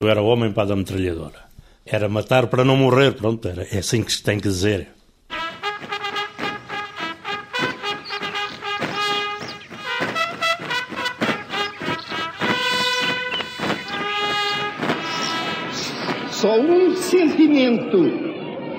Eu 0.00 0.08
era 0.08 0.22
homem 0.22 0.52
para 0.52 0.72
a 0.72 0.76
metralhadora. 0.76 1.40
Era 1.84 2.08
matar 2.08 2.46
para 2.46 2.64
não 2.64 2.76
morrer, 2.76 3.14
pronto, 3.14 3.48
era, 3.48 3.64
é 3.64 3.78
assim 3.78 4.00
que 4.00 4.12
se 4.12 4.22
tem 4.22 4.38
que 4.38 4.46
dizer. 4.46 4.86
Só 16.30 16.60
um 16.60 16.94
sentimento 16.94 17.98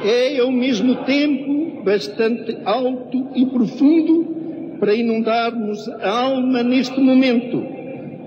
é, 0.05 0.39
ao 0.39 0.53
mesmo 0.53 1.03
tempo, 1.03 1.83
bastante 1.83 2.57
alto 2.63 3.27
e 3.35 3.45
profundo 3.45 4.77
para 4.79 4.95
inundarmos 4.95 5.85
a 5.89 6.09
alma 6.11 6.63
neste 6.63 6.97
momento: 6.97 7.61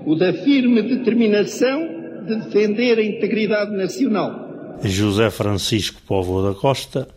o 0.05 0.13
da 0.13 0.31
firme 0.31 0.83
determinação 0.83 1.87
de 1.87 1.92
defender 2.25 2.99
a 2.99 3.03
integridade 3.03 3.71
nacional. 3.71 4.77
José 4.83 5.29
Francisco 5.29 6.01
Povo 6.05 6.41
da 6.41 6.53
Costa 6.53 7.07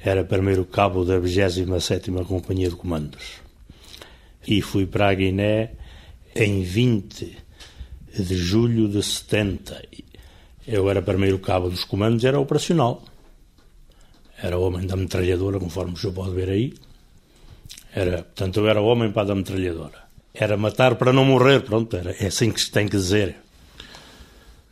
era 0.00 0.24
primeiro 0.24 0.64
cabo 0.64 1.04
da 1.04 1.18
27ª 1.18 2.24
Companhia 2.24 2.68
de 2.68 2.76
Comandos 2.76 3.42
e 4.46 4.60
fui 4.62 4.86
para 4.86 5.08
a 5.08 5.14
Guiné 5.14 5.72
em 6.34 6.62
20 6.62 7.38
de 8.16 8.36
julho 8.36 8.88
de 8.88 9.02
70 9.02 9.82
eu 10.66 10.88
era 10.88 11.02
primeiro 11.02 11.38
cabo 11.38 11.68
dos 11.68 11.84
comandos, 11.84 12.24
era 12.24 12.40
operacional. 12.40 13.02
Era 14.42 14.58
homem 14.58 14.86
da 14.86 14.96
metralhadora, 14.96 15.60
conforme 15.60 15.92
o 15.92 15.96
senhor 15.96 16.14
pode 16.14 16.34
ver 16.34 16.48
aí. 16.48 16.74
Era, 17.94 18.22
portanto, 18.22 18.60
eu 18.60 18.68
era 18.68 18.80
homem 18.80 19.12
para 19.12 19.30
a 19.30 19.34
metralhadora. 19.34 20.04
Era 20.32 20.56
matar 20.56 20.96
para 20.96 21.12
não 21.12 21.24
morrer, 21.24 21.62
pronto, 21.62 21.96
era, 21.96 22.12
é 22.12 22.26
assim 22.26 22.50
que 22.50 22.60
se 22.60 22.70
tem 22.70 22.88
que 22.88 22.96
dizer. 22.96 23.36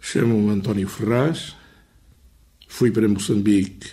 Chamo-me 0.05 0.51
António 0.51 0.88
Ferraz, 0.88 1.55
fui 2.66 2.91
para 2.91 3.09
Moçambique, 3.09 3.88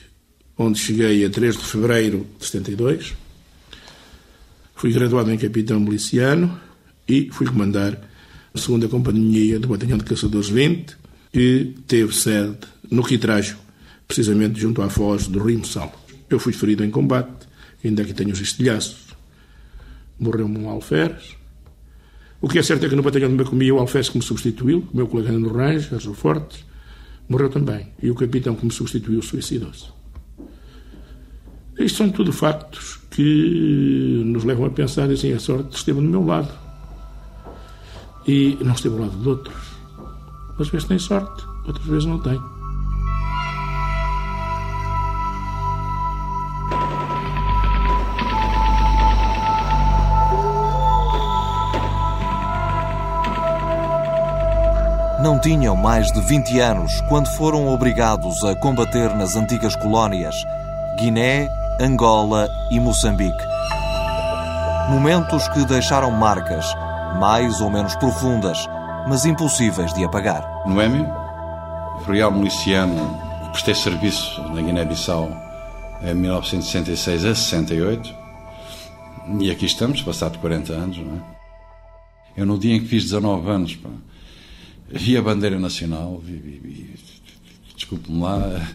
onde 0.58 0.80
cheguei 0.80 1.24
a 1.24 1.30
3 1.30 1.56
de 1.56 1.64
fevereiro 1.64 2.26
de 2.38 2.46
72. 2.46 3.14
Fui 4.76 4.92
graduado 4.92 5.32
em 5.32 5.38
capitão 5.38 5.80
miliciano 5.80 6.60
e 7.08 7.30
fui 7.32 7.46
comandar 7.46 7.96
a 8.52 8.58
segunda 8.58 8.88
companhia 8.88 9.60
do 9.60 9.68
Batalhão 9.68 10.00
de 10.00 10.04
Caçadores 10.04 10.50
20, 10.50 10.98
que 11.32 11.76
teve 11.88 12.14
sede 12.14 12.58
no 12.90 13.04
Quitrajo, 13.04 13.58
precisamente 14.08 14.60
junto 14.60 14.82
à 14.82 14.90
foz 14.90 15.28
do 15.28 15.42
Rio 15.42 15.64
Sal. 15.64 15.94
Eu 16.28 16.40
fui 16.40 16.52
ferido 16.52 16.84
em 16.84 16.90
combate, 16.90 17.48
ainda 17.86 18.02
aqui 18.02 18.16
tenho 18.16 18.32
os 18.32 18.42
estilhaços. 18.42 19.16
Morreu-me 20.20 20.58
um 20.58 20.70
alferes. 20.70 21.38
O 22.42 22.48
que 22.48 22.58
é 22.58 22.64
certo 22.64 22.86
é 22.86 22.90
que 22.90 22.96
no 22.96 23.04
batalhão 23.04 23.30
de 23.30 23.36
Macomia 23.36 23.76
o 23.76 23.80
alferes 23.80 24.10
que 24.10 24.18
me 24.18 24.24
substituiu, 24.24 24.88
o 24.94 24.96
meu 24.96 25.08
colega 25.08 25.32
no 25.32 25.52
Range, 25.52 25.94
Arjo 25.94 26.14
Fortes, 26.14 26.64
morreu 27.28 27.50
também. 27.50 27.88
E 28.02 28.10
o 28.10 28.16
capitão 28.16 28.56
que 28.56 28.66
me 28.66 28.72
substituiu 28.72 29.22
suicidou-se. 29.22 29.88
Isto 31.78 31.98
são 31.98 32.10
tudo 32.10 32.32
factos 32.32 33.00
que 33.12 34.22
nos 34.26 34.44
levam 34.44 34.66
a 34.66 34.70
pensar 34.70 35.10
assim, 35.10 35.34
a 35.34 35.40
sorte 35.40 35.76
esteve 35.76 36.00
no 36.00 36.10
meu 36.10 36.26
lado. 36.26 36.52
E 38.28 38.58
não 38.62 38.74
esteve 38.74 38.96
ao 38.96 39.02
lado 39.02 39.18
de 39.18 39.28
outros. 39.28 39.56
Às 40.58 40.70
vezes 40.70 40.88
tem 40.88 41.00
sorte, 41.00 41.46
outras 41.66 41.86
vezes 41.86 42.06
não 42.06 42.20
tem. 42.20 42.40
Não 55.22 55.38
tinham 55.38 55.76
mais 55.76 56.10
de 56.14 56.22
20 56.22 56.60
anos 56.62 57.02
quando 57.10 57.28
foram 57.36 57.68
obrigados 57.68 58.42
a 58.46 58.56
combater 58.56 59.14
nas 59.18 59.36
antigas 59.36 59.76
colónias 59.76 60.34
Guiné, 60.98 61.50
Angola 61.82 62.48
e 62.72 62.80
Moçambique. 62.80 63.44
Momentos 64.90 65.46
que 65.50 65.66
deixaram 65.66 66.10
marcas, 66.10 66.66
mais 67.20 67.60
ou 67.60 67.70
menos 67.70 67.98
profundas, 67.98 68.66
mas 69.10 69.26
impossíveis 69.26 69.94
de 69.94 70.06
apagar. 70.06 70.64
Noémio, 70.66 71.06
real 72.08 72.32
miliciano, 72.32 73.20
prestei 73.52 73.76
serviço 73.76 74.42
na 74.54 74.62
Guiné-Bissau 74.62 75.30
em 76.02 76.14
1966 76.14 77.26
a 77.26 77.36
68 77.36 78.16
e 79.42 79.52
aqui 79.52 79.66
estamos, 79.66 80.02
passado 80.02 80.40
40 80.40 80.72
anos, 80.72 80.98
não 80.98 81.14
é? 81.18 81.40
Eu 82.38 82.46
no 82.46 82.58
dia 82.58 82.74
em 82.74 82.80
que 82.80 82.88
fiz 82.88 83.04
19 83.04 83.50
anos, 83.50 83.76
pá, 83.76 83.90
vi 84.92 85.18
a 85.18 85.22
bandeira 85.22 85.60
nacional, 85.60 86.20
vi, 86.24 86.38
vi, 86.38 86.96
desculpe-me 87.76 88.22
lá, 88.22 88.68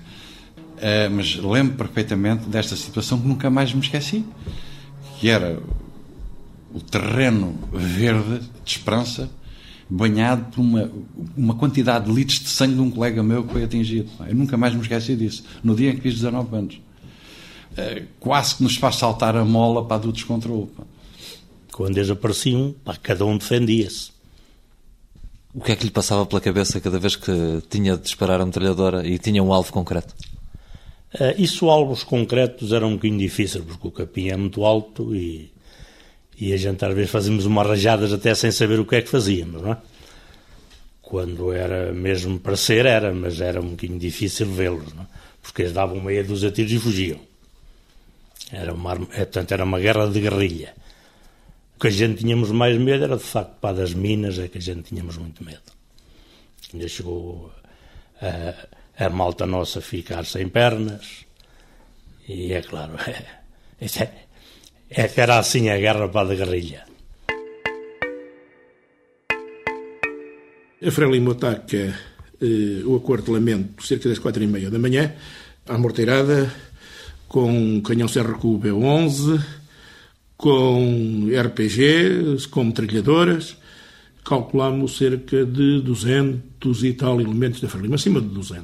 é, 0.78 1.08
mas 1.08 1.36
lembro 1.36 1.76
perfeitamente 1.76 2.46
desta 2.46 2.76
situação 2.76 3.20
que 3.20 3.26
nunca 3.26 3.50
mais 3.50 3.72
me 3.72 3.80
esqueci, 3.80 4.24
que 5.18 5.28
era 5.28 5.60
o 6.72 6.80
terreno 6.80 7.54
verde 7.72 8.40
de 8.64 8.70
esperança 8.70 9.30
banhado 9.88 10.46
por 10.50 10.60
uma, 10.60 10.90
uma 11.36 11.54
quantidade 11.54 12.06
de 12.06 12.12
litros 12.12 12.40
de 12.40 12.48
sangue 12.48 12.74
de 12.74 12.80
um 12.80 12.90
colega 12.90 13.22
meu 13.22 13.44
que 13.44 13.52
foi 13.52 13.64
atingido. 13.64 14.10
Eu 14.26 14.34
nunca 14.34 14.56
mais 14.56 14.74
me 14.74 14.80
esqueci 14.80 15.14
disso, 15.14 15.44
no 15.62 15.74
dia 15.74 15.90
em 15.90 15.96
que 15.96 16.00
fiz 16.00 16.14
19 16.14 16.56
anos. 16.56 16.80
Eh, 17.76 18.04
quase 18.18 18.56
que 18.56 18.62
nos 18.62 18.76
faz 18.76 18.96
saltar 18.96 19.36
a 19.36 19.44
mola 19.44 19.84
para 19.84 19.98
do 19.98 20.12
descontrole. 20.12 20.68
Quando 21.72 21.98
eles 21.98 22.10
apareciam, 22.10 22.74
pá, 22.84 22.96
cada 22.96 23.24
um 23.24 23.36
defendia-se. 23.36 24.13
O 25.54 25.60
que 25.60 25.72
é 25.72 25.76
que 25.76 25.84
lhe 25.84 25.90
passava 25.90 26.26
pela 26.26 26.40
cabeça 26.40 26.80
cada 26.80 26.98
vez 26.98 27.14
que 27.16 27.62
tinha 27.70 27.96
de 27.96 28.02
disparar 28.02 28.40
a 28.40 28.46
metralhadora 28.46 29.06
e 29.06 29.18
tinha 29.18 29.42
um 29.42 29.52
alvo 29.52 29.72
concreto? 29.72 30.14
Uh, 31.14 31.32
isso, 31.38 31.70
alvos 31.70 32.02
concretos, 32.02 32.72
era 32.72 32.84
um 32.84 32.94
bocadinho 32.94 33.20
difícil, 33.20 33.62
porque 33.62 33.86
o 33.86 33.90
capim 33.92 34.30
é 34.30 34.36
muito 34.36 34.64
alto 34.64 35.14
e 35.14 35.54
e 36.38 36.52
a 36.52 36.56
gente 36.56 36.84
às 36.84 36.94
vezes 36.94 37.10
fazíamos 37.10 37.46
umas 37.46 37.66
rajadas 37.66 38.12
até 38.12 38.34
sem 38.34 38.50
saber 38.50 38.80
o 38.80 38.84
que 38.84 38.96
é 38.96 39.02
que 39.02 39.08
fazíamos, 39.08 39.62
não 39.62 39.72
é? 39.72 39.78
Quando 41.00 41.52
era 41.52 41.92
mesmo 41.92 42.38
para 42.40 42.56
ser, 42.56 42.86
era, 42.86 43.12
mas 43.12 43.40
era 43.40 43.60
um 43.60 43.70
bocadinho 43.70 43.98
difícil 43.98 44.46
vê-los, 44.46 44.92
não 44.94 45.02
é? 45.02 45.06
Porque 45.40 45.62
eles 45.62 45.72
davam 45.72 46.00
meia 46.00 46.24
dúzia 46.24 46.50
tiros 46.50 46.72
e 46.72 46.78
fugiam. 46.78 47.20
Era 48.50 48.72
uma, 48.72 48.94
é, 49.12 49.24
portanto, 49.24 49.52
era 49.52 49.64
uma 49.64 49.78
guerra 49.78 50.08
de 50.08 50.20
guerrilha. 50.20 50.74
Que 51.84 51.88
a 51.88 51.90
gente 51.90 52.20
tínhamos 52.20 52.50
mais 52.50 52.78
medo 52.78 53.04
era, 53.04 53.14
de 53.18 53.22
facto, 53.22 53.60
para 53.60 53.76
das 53.76 53.92
minas, 53.92 54.38
é 54.38 54.48
que 54.48 54.56
a 54.56 54.60
gente 54.60 54.84
tínhamos 54.84 55.18
muito 55.18 55.44
medo. 55.44 55.70
Ainda 56.72 56.88
chegou 56.88 57.52
a, 58.22 59.04
a 59.04 59.10
malta 59.10 59.44
nossa 59.44 59.82
ficar 59.82 60.24
sem 60.24 60.48
pernas, 60.48 61.26
e 62.26 62.54
é 62.54 62.62
claro, 62.62 62.94
é, 63.06 63.84
é, 64.00 64.10
é 64.88 65.08
que 65.08 65.20
era 65.20 65.38
assim 65.38 65.68
a 65.68 65.76
guerra 65.76 66.08
para 66.08 66.32
a 66.32 66.34
guerrilha. 66.34 66.86
A 70.82 70.90
Frelimo 70.90 71.32
ataca 71.32 71.94
eh, 72.40 72.82
o 72.86 73.30
lamento 73.30 73.84
cerca 73.84 74.08
das 74.08 74.18
quatro 74.18 74.42
e 74.42 74.46
meia 74.46 74.70
da 74.70 74.78
manhã, 74.78 75.14
à 75.68 75.76
morteirada, 75.76 76.50
com 77.28 77.44
um 77.44 77.82
canhão 77.82 78.08
CRQ 78.08 78.40
B11, 78.56 79.63
com 80.44 81.30
RPG, 81.32 82.48
com 82.50 82.64
metralhadoras. 82.64 83.56
Calculamos 84.22 84.98
cerca 84.98 85.42
de 85.42 85.80
200 85.80 86.84
e 86.84 86.92
tal 86.92 87.18
elementos 87.18 87.62
da 87.62 87.68
Frelimo, 87.68 87.94
acima 87.94 88.20
de 88.20 88.28
200. 88.28 88.62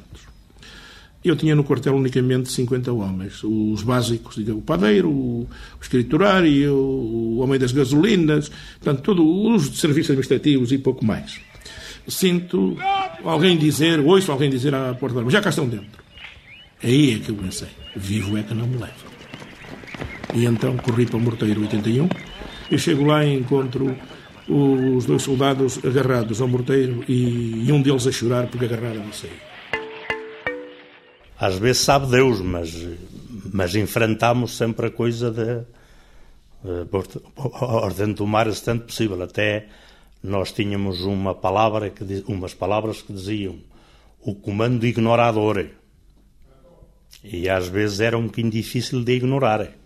Eu 1.25 1.35
tinha 1.35 1.55
no 1.55 1.63
quartel 1.63 1.95
unicamente 1.95 2.51
50 2.51 2.93
homens, 2.93 3.43
os 3.43 3.81
básicos, 3.81 4.35
diga, 4.35 4.53
o 4.53 4.61
padeiro, 4.61 5.09
o 5.09 5.47
escriturário, 5.81 6.71
o 6.71 7.39
homem 7.39 7.59
das 7.59 7.71
gasolinas, 7.71 8.49
portanto, 8.79 9.01
todos 9.01 9.69
os 9.71 9.79
serviços 9.79 10.11
administrativos 10.11 10.71
e 10.71 10.77
pouco 10.77 11.03
mais. 11.03 11.39
Sinto 12.07 12.77
alguém 13.23 13.57
dizer, 13.57 13.99
ouço 13.99 14.31
alguém 14.31 14.51
dizer 14.51 14.75
à 14.75 14.93
porta 14.93 15.27
já 15.31 15.41
cá 15.41 15.49
estão 15.49 15.67
dentro. 15.67 16.03
Aí 16.83 17.15
é 17.15 17.19
que 17.19 17.29
eu 17.29 17.35
pensei, 17.35 17.69
vivo 17.95 18.37
é 18.37 18.43
que 18.43 18.53
não 18.53 18.67
me 18.67 18.77
leva. 18.77 19.20
E 20.33 20.45
então 20.45 20.77
corri 20.77 21.05
para 21.05 21.17
o 21.17 21.19
morteiro 21.19 21.61
81 21.61 22.07
e 22.69 22.77
chego 22.77 23.05
lá 23.05 23.25
e 23.25 23.37
encontro 23.37 23.95
os 24.47 25.05
dois 25.05 25.21
soldados 25.21 25.79
agarrados 25.83 26.41
ao 26.41 26.47
morteiro 26.47 27.03
e, 27.07 27.71
um 27.71 27.81
deles 27.81 28.07
a 28.07 28.11
chorar 28.11 28.47
porque 28.47 28.65
agarraram 28.65 29.03
a 29.07 29.13
sair. 29.13 29.39
Às 31.39 31.57
vezes 31.57 31.81
sabe 31.81 32.07
Deus, 32.07 32.39
mas, 32.41 32.87
mas 33.51 33.75
enfrentamos 33.75 34.55
sempre 34.55 34.87
a 34.87 34.91
coisa 34.91 35.31
de 35.31 35.63
ordem 37.33 38.13
do 38.13 38.27
mar 38.27 38.47
o 38.47 38.55
tanto 38.61 38.85
possível. 38.85 39.21
Até 39.21 39.67
nós 40.23 40.51
tínhamos 40.51 41.01
uma 41.01 41.33
palavra 41.33 41.89
que, 41.89 42.23
umas 42.27 42.53
palavras 42.53 43.01
que 43.01 43.11
diziam 43.11 43.59
o 44.21 44.35
comando 44.35 44.85
ignorador. 44.85 45.65
E 47.23 47.49
às 47.49 47.67
vezes 47.67 47.99
era 47.99 48.17
um 48.17 48.25
bocadinho 48.25 48.51
difícil 48.51 49.03
de 49.03 49.13
ignorar. 49.13 49.80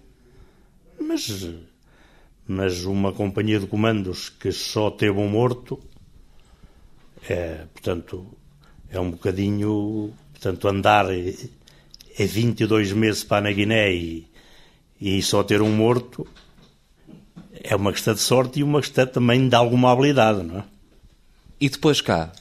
Mas, 1.07 1.48
mas 2.48 2.86
uma 2.86 3.13
companhia 3.13 3.60
de 3.60 3.68
comandos 3.68 4.30
que 4.30 4.52
só 4.52 4.90
teve 4.90 5.19
um 5.19 5.30
morto, 5.30 5.80
é, 7.30 7.66
portanto, 7.74 8.25
é 8.90 9.00
um 9.00 9.12
bocadinho, 9.12 10.13
portanto, 10.31 10.68
andar 10.68 11.06
é 11.13 12.25
22 12.25 12.92
meses 12.94 13.24
para 13.24 13.42
na 13.42 13.52
Guiné 13.52 13.94
e, 13.94 14.28
e 15.00 15.22
só 15.22 15.44
ter 15.44 15.62
um 15.62 15.75
morto 15.75 16.28
é 17.68 17.75
uma 17.75 17.92
questão 17.92 18.13
de 18.13 18.19
sorte 18.19 18.60
e 18.60 18.63
uma 18.63 18.80
questão 18.80 19.08
também 19.08 19.48
de 19.48 19.56
alguma 19.56 19.92
habilidade, 19.92 20.44
não 20.44 20.60
é? 20.60 20.63
E 21.60 21.69
depois 21.69 22.01
cá? 22.01 22.31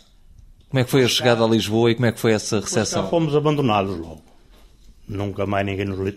Como 0.68 0.80
é 0.80 0.84
que 0.84 0.90
foi 0.90 1.04
a 1.04 1.08
chegada 1.08 1.44
a 1.44 1.46
Lisboa 1.46 1.90
e 1.90 1.94
como 1.94 2.06
é 2.06 2.12
que 2.12 2.20
foi 2.20 2.32
essa 2.32 2.60
recepção? 2.60 3.08
fomos 3.08 3.34
abandonados 3.34 3.96
logo. 3.96 4.22
Nunca 5.06 5.46
mais 5.46 5.64
ninguém 5.64 5.86
nos. 5.86 6.14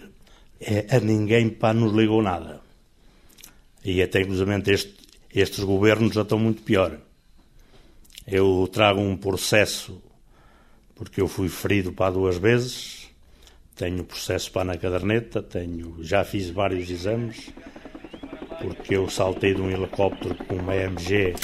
É, 0.60 0.96
a 0.96 1.00
ninguém 1.00 1.50
para 1.50 1.74
nos 1.74 1.94
ligou 1.94 2.22
nada. 2.22 2.62
E 3.84 4.02
até 4.02 4.22
inclusive 4.22 4.72
este, 4.72 4.96
estes 5.34 5.64
governos 5.64 6.14
já 6.14 6.24
estão 6.24 6.40
muito 6.40 6.64
pior. 6.64 6.98
Eu 8.26 8.68
trago 8.72 9.00
um 9.00 9.16
processo 9.16 10.02
porque 10.96 11.22
eu 11.22 11.28
fui 11.28 11.48
ferido 11.48 11.94
para 11.94 12.12
duas 12.12 12.38
vezes. 12.38 13.08
Tenho 13.76 14.04
processo 14.04 14.52
para 14.52 14.64
na 14.66 14.78
caderneta, 14.78 15.42
tenho, 15.42 15.98
já 16.02 16.26
fiz 16.26 16.50
vários 16.50 16.90
exames, 16.90 17.54
porque 18.60 18.96
eu 18.96 19.08
saltei 19.08 19.54
de 19.54 19.62
um 19.62 19.70
helicóptero 19.70 20.34
com 20.34 20.56
uma 20.56 20.76
MG 20.76 21.36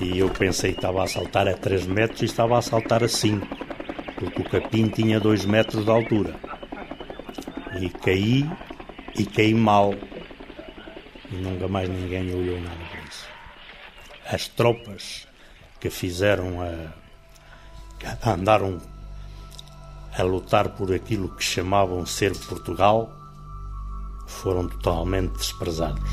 e 0.00 0.18
eu 0.18 0.28
pensei 0.30 0.72
que 0.72 0.78
estava 0.78 1.04
a 1.04 1.06
saltar 1.06 1.46
a 1.46 1.54
3 1.54 1.86
metros 1.86 2.22
e 2.22 2.24
estava 2.24 2.58
a 2.58 2.62
saltar 2.62 3.04
a 3.04 3.08
5, 3.08 3.46
porque 4.16 4.42
o 4.42 4.50
capim 4.50 4.88
tinha 4.88 5.20
2 5.20 5.44
metros 5.44 5.84
de 5.84 5.90
altura. 5.90 6.34
E 7.80 7.88
caí, 7.88 8.50
e 9.18 9.24
caí 9.24 9.54
mal. 9.54 9.94
E 11.30 11.34
nunca 11.36 11.68
mais 11.68 11.88
ninguém 11.88 12.34
olhou 12.34 12.60
nada 12.60 12.76
para 12.90 13.00
isso. 13.00 13.26
As 14.30 14.48
tropas 14.48 15.26
que 15.80 15.88
fizeram 15.88 16.60
a. 16.60 16.92
que 17.98 18.28
andaram 18.28 18.78
a 20.16 20.22
lutar 20.22 20.68
por 20.70 20.92
aquilo 20.92 21.30
que 21.30 21.42
chamavam 21.42 22.04
ser 22.04 22.36
Portugal 22.46 23.10
foram 24.26 24.68
totalmente 24.68 25.32
desprezados. 25.32 26.10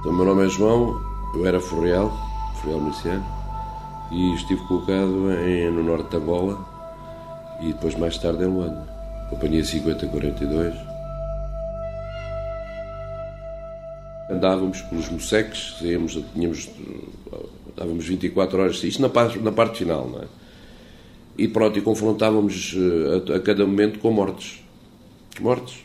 Então, 0.00 0.12
o 0.12 0.16
meu 0.16 0.24
nome 0.26 0.46
é 0.46 0.48
João, 0.48 1.00
eu 1.34 1.46
era 1.46 1.60
forreal, 1.60 2.10
forreal 2.60 2.80
miliciano, 2.80 3.24
e 4.10 4.34
estive 4.34 4.60
colocado 4.66 5.32
em, 5.32 5.70
no 5.70 5.82
norte 5.82 6.10
de 6.10 6.16
Angola 6.16 6.73
e 7.64 7.72
depois 7.72 7.94
mais 7.96 8.16
tarde 8.18 8.44
em 8.44 8.46
Luanda. 8.46 8.86
Companhia 9.30 9.64
5042. 9.64 10.74
Andávamos 14.30 14.80
pelos 14.82 15.08
Mosseques, 15.08 15.76
saíamos, 15.78 16.18
tínhamos, 16.32 16.70
andávamos 17.72 18.06
24 18.06 18.60
horas, 18.60 18.82
isto 18.82 19.02
na 19.02 19.08
parte, 19.08 19.38
na 19.38 19.52
parte 19.52 19.78
final, 19.78 20.08
não 20.08 20.20
é? 20.20 20.26
E 21.36 21.48
pronto, 21.48 21.78
e 21.78 21.82
confrontávamos 21.82 22.74
eh, 22.76 23.32
a, 23.32 23.36
a 23.36 23.40
cada 23.40 23.66
momento 23.66 23.98
com 23.98 24.10
mortes. 24.10 24.62
Mortes 25.40 25.84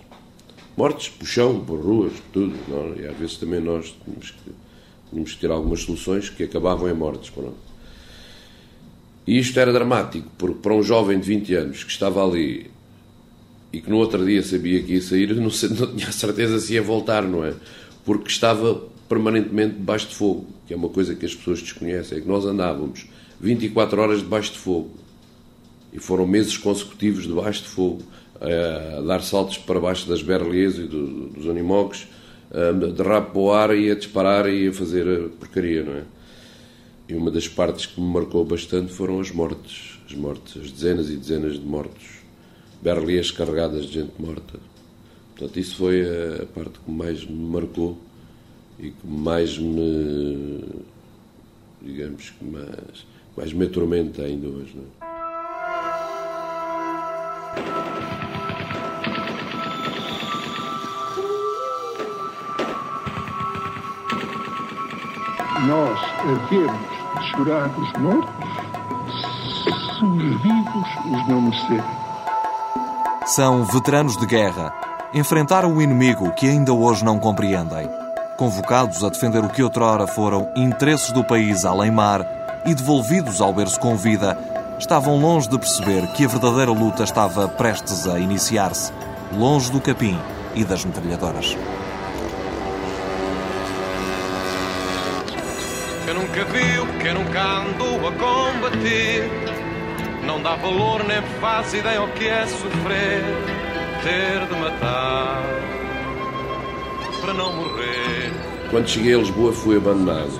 mortes, 0.80 1.12
chão, 1.26 1.60
por 1.60 1.78
ruas, 1.78 2.14
tudo. 2.32 2.56
Não? 2.70 2.96
E 2.96 3.06
às 3.06 3.18
vezes 3.18 3.36
também 3.36 3.60
nós 3.60 3.94
tínhamos 4.06 4.32
que, 4.32 4.52
tínhamos 5.10 5.34
que 5.34 5.42
ter 5.42 5.52
algumas 5.52 5.82
soluções 5.82 6.30
que 6.30 6.44
acabavam 6.44 6.88
em 6.90 6.94
mortes. 6.94 7.30
Pronto. 7.30 7.69
E 9.28 9.38
isto 9.38 9.60
era 9.60 9.72
dramático, 9.72 10.28
porque 10.38 10.60
para 10.62 10.74
um 10.74 10.82
jovem 10.82 11.20
de 11.20 11.28
20 11.28 11.54
anos 11.56 11.84
que 11.84 11.92
estava 11.92 12.26
ali 12.26 12.72
e 13.72 13.80
que 13.80 13.90
no 13.90 13.98
outro 13.98 14.26
dia 14.26 14.42
sabia 14.42 14.82
que 14.82 14.94
ia 14.94 15.02
sair, 15.02 15.36
não, 15.36 15.44
não 15.44 15.96
tinha 15.96 16.12
certeza 16.12 16.60
se 16.60 16.74
ia 16.74 16.82
voltar, 16.82 17.24
não 17.24 17.46
é? 17.46 17.54
Porque 18.04 18.30
estava 18.30 18.82
permanentemente 19.08 19.76
debaixo 19.76 20.08
de 20.08 20.16
fogo, 20.16 20.48
que 20.68 20.74
é 20.74 20.78
uma 20.78 20.90
coisa 20.90 21.16
que 21.16 21.26
as 21.26 21.36
pessoas 21.36 21.62
desconhecem, 21.62 22.18
é 22.18 22.22
que 22.22 22.28
nós 22.28 22.46
andávamos 22.46 23.08
24 23.40 24.02
horas 24.02 24.20
debaixo 24.20 24.54
de 24.54 24.60
fogo. 24.60 24.92
E 25.94 26.00
foram 26.00 26.26
meses 26.26 26.58
consecutivos 26.58 27.26
debaixo 27.26 27.64
de 27.64 27.70
fogo 27.70 28.04
a 28.40 29.02
dar 29.02 29.22
saltos 29.22 29.58
para 29.58 29.80
baixo 29.80 30.08
das 30.08 30.22
berlies 30.22 30.78
e 30.78 30.84
do, 30.84 31.30
dos 31.30 31.50
animogos, 31.50 32.08
de 32.96 33.04
rabo 33.04 33.32
para 33.32 33.40
o 33.40 33.52
ar 33.52 33.76
e 33.76 33.92
a 33.92 33.96
disparar 33.96 34.50
e 34.50 34.68
a 34.68 34.74
fazer 34.74 35.30
porcaria, 35.40 35.84
não 35.84 35.94
é? 35.94 36.04
E 37.10 37.16
uma 37.16 37.32
das 37.32 37.48
partes 37.48 37.88
que 37.88 38.00
me 38.00 38.06
marcou 38.06 38.46
bastante 38.46 38.94
foram 38.94 39.20
as 39.20 39.32
mortes, 39.32 40.00
as 40.06 40.14
mortes, 40.14 40.62
as 40.62 40.72
dezenas 40.72 41.10
e 41.10 41.18
dezenas 41.18 41.54
de 41.54 41.66
mortos, 41.66 42.20
berlies 42.84 43.32
carregadas 43.32 43.88
de 43.88 43.94
gente 43.94 44.14
morta. 44.20 44.60
Portanto, 45.36 45.60
isso 45.60 45.76
foi 45.76 46.04
a 46.04 46.46
parte 46.46 46.80
que 46.80 46.92
mais 46.92 47.26
me 47.26 47.50
marcou 47.50 47.98
e 48.78 48.92
que 48.92 49.08
mais 49.08 49.58
me, 49.58 50.64
digamos, 51.82 52.30
que 52.30 52.46
mais, 52.46 53.08
mais 53.36 53.54
me 53.54 53.66
atormenta 53.66 54.22
ainda 54.22 54.48
hoje, 54.48 54.76
não 54.76 54.84
é? 54.84 55.10
nós 65.68 66.00
havemos 66.22 66.99
chorar 67.24 67.70
os 67.78 67.94
mortos 67.94 68.34
se 69.62 70.06
os 70.06 70.42
vivos 70.42 70.90
os 71.06 71.28
não 71.28 71.42
merecerem. 71.42 71.84
São 73.26 73.64
veteranos 73.66 74.18
de 74.18 74.26
guerra. 74.26 74.74
Enfrentaram 75.14 75.74
o 75.74 75.82
inimigo 75.82 76.32
que 76.32 76.48
ainda 76.48 76.74
hoje 76.74 77.04
não 77.04 77.20
compreendem. 77.20 77.90
Convocados 78.38 79.04
a 79.04 79.10
defender 79.10 79.44
o 79.44 79.50
que 79.50 79.62
outrora 79.62 80.08
foram 80.08 80.50
interesses 80.56 81.12
do 81.12 81.24
país 81.24 81.66
além-mar 81.66 82.26
e 82.66 82.74
devolvidos 82.74 83.42
ao 83.42 83.54
berço 83.54 83.80
com 83.80 83.96
vida, 83.96 84.38
estavam 84.80 85.20
longe 85.20 85.50
de 85.50 85.58
perceber 85.58 86.08
que 86.14 86.26
a 86.26 86.28
verdadeira 86.28 86.72
luta 86.72 87.04
estava 87.04 87.48
prestes 87.48 88.08
a 88.08 88.20
iniciar-se, 88.20 88.94
longe 89.34 89.72
do 89.72 89.82
capim 89.82 90.18
e 90.56 90.64
das 90.64 90.86
metralhadoras. 90.86 91.58
Que 96.10 96.14
nunca 96.14 96.44
viu, 96.46 96.88
que 97.00 97.14
nunca 97.14 97.60
andou 97.60 98.08
a 98.08 98.12
combater. 98.14 99.30
Não 100.26 100.42
dá 100.42 100.56
valor 100.56 101.04
nem 101.04 101.22
faz 101.40 101.72
ideia 101.72 102.00
ao 102.00 102.08
que 102.08 102.26
é 102.26 102.48
sofrer, 102.48 103.24
ter 104.02 104.48
de 104.48 104.60
matar 104.60 105.44
para 107.22 107.34
não 107.36 107.56
morrer. 107.56 108.32
Quando 108.72 108.88
cheguei 108.88 109.14
a 109.14 109.18
Lisboa 109.20 109.54
fui 109.54 109.78
abandonado. 109.78 110.40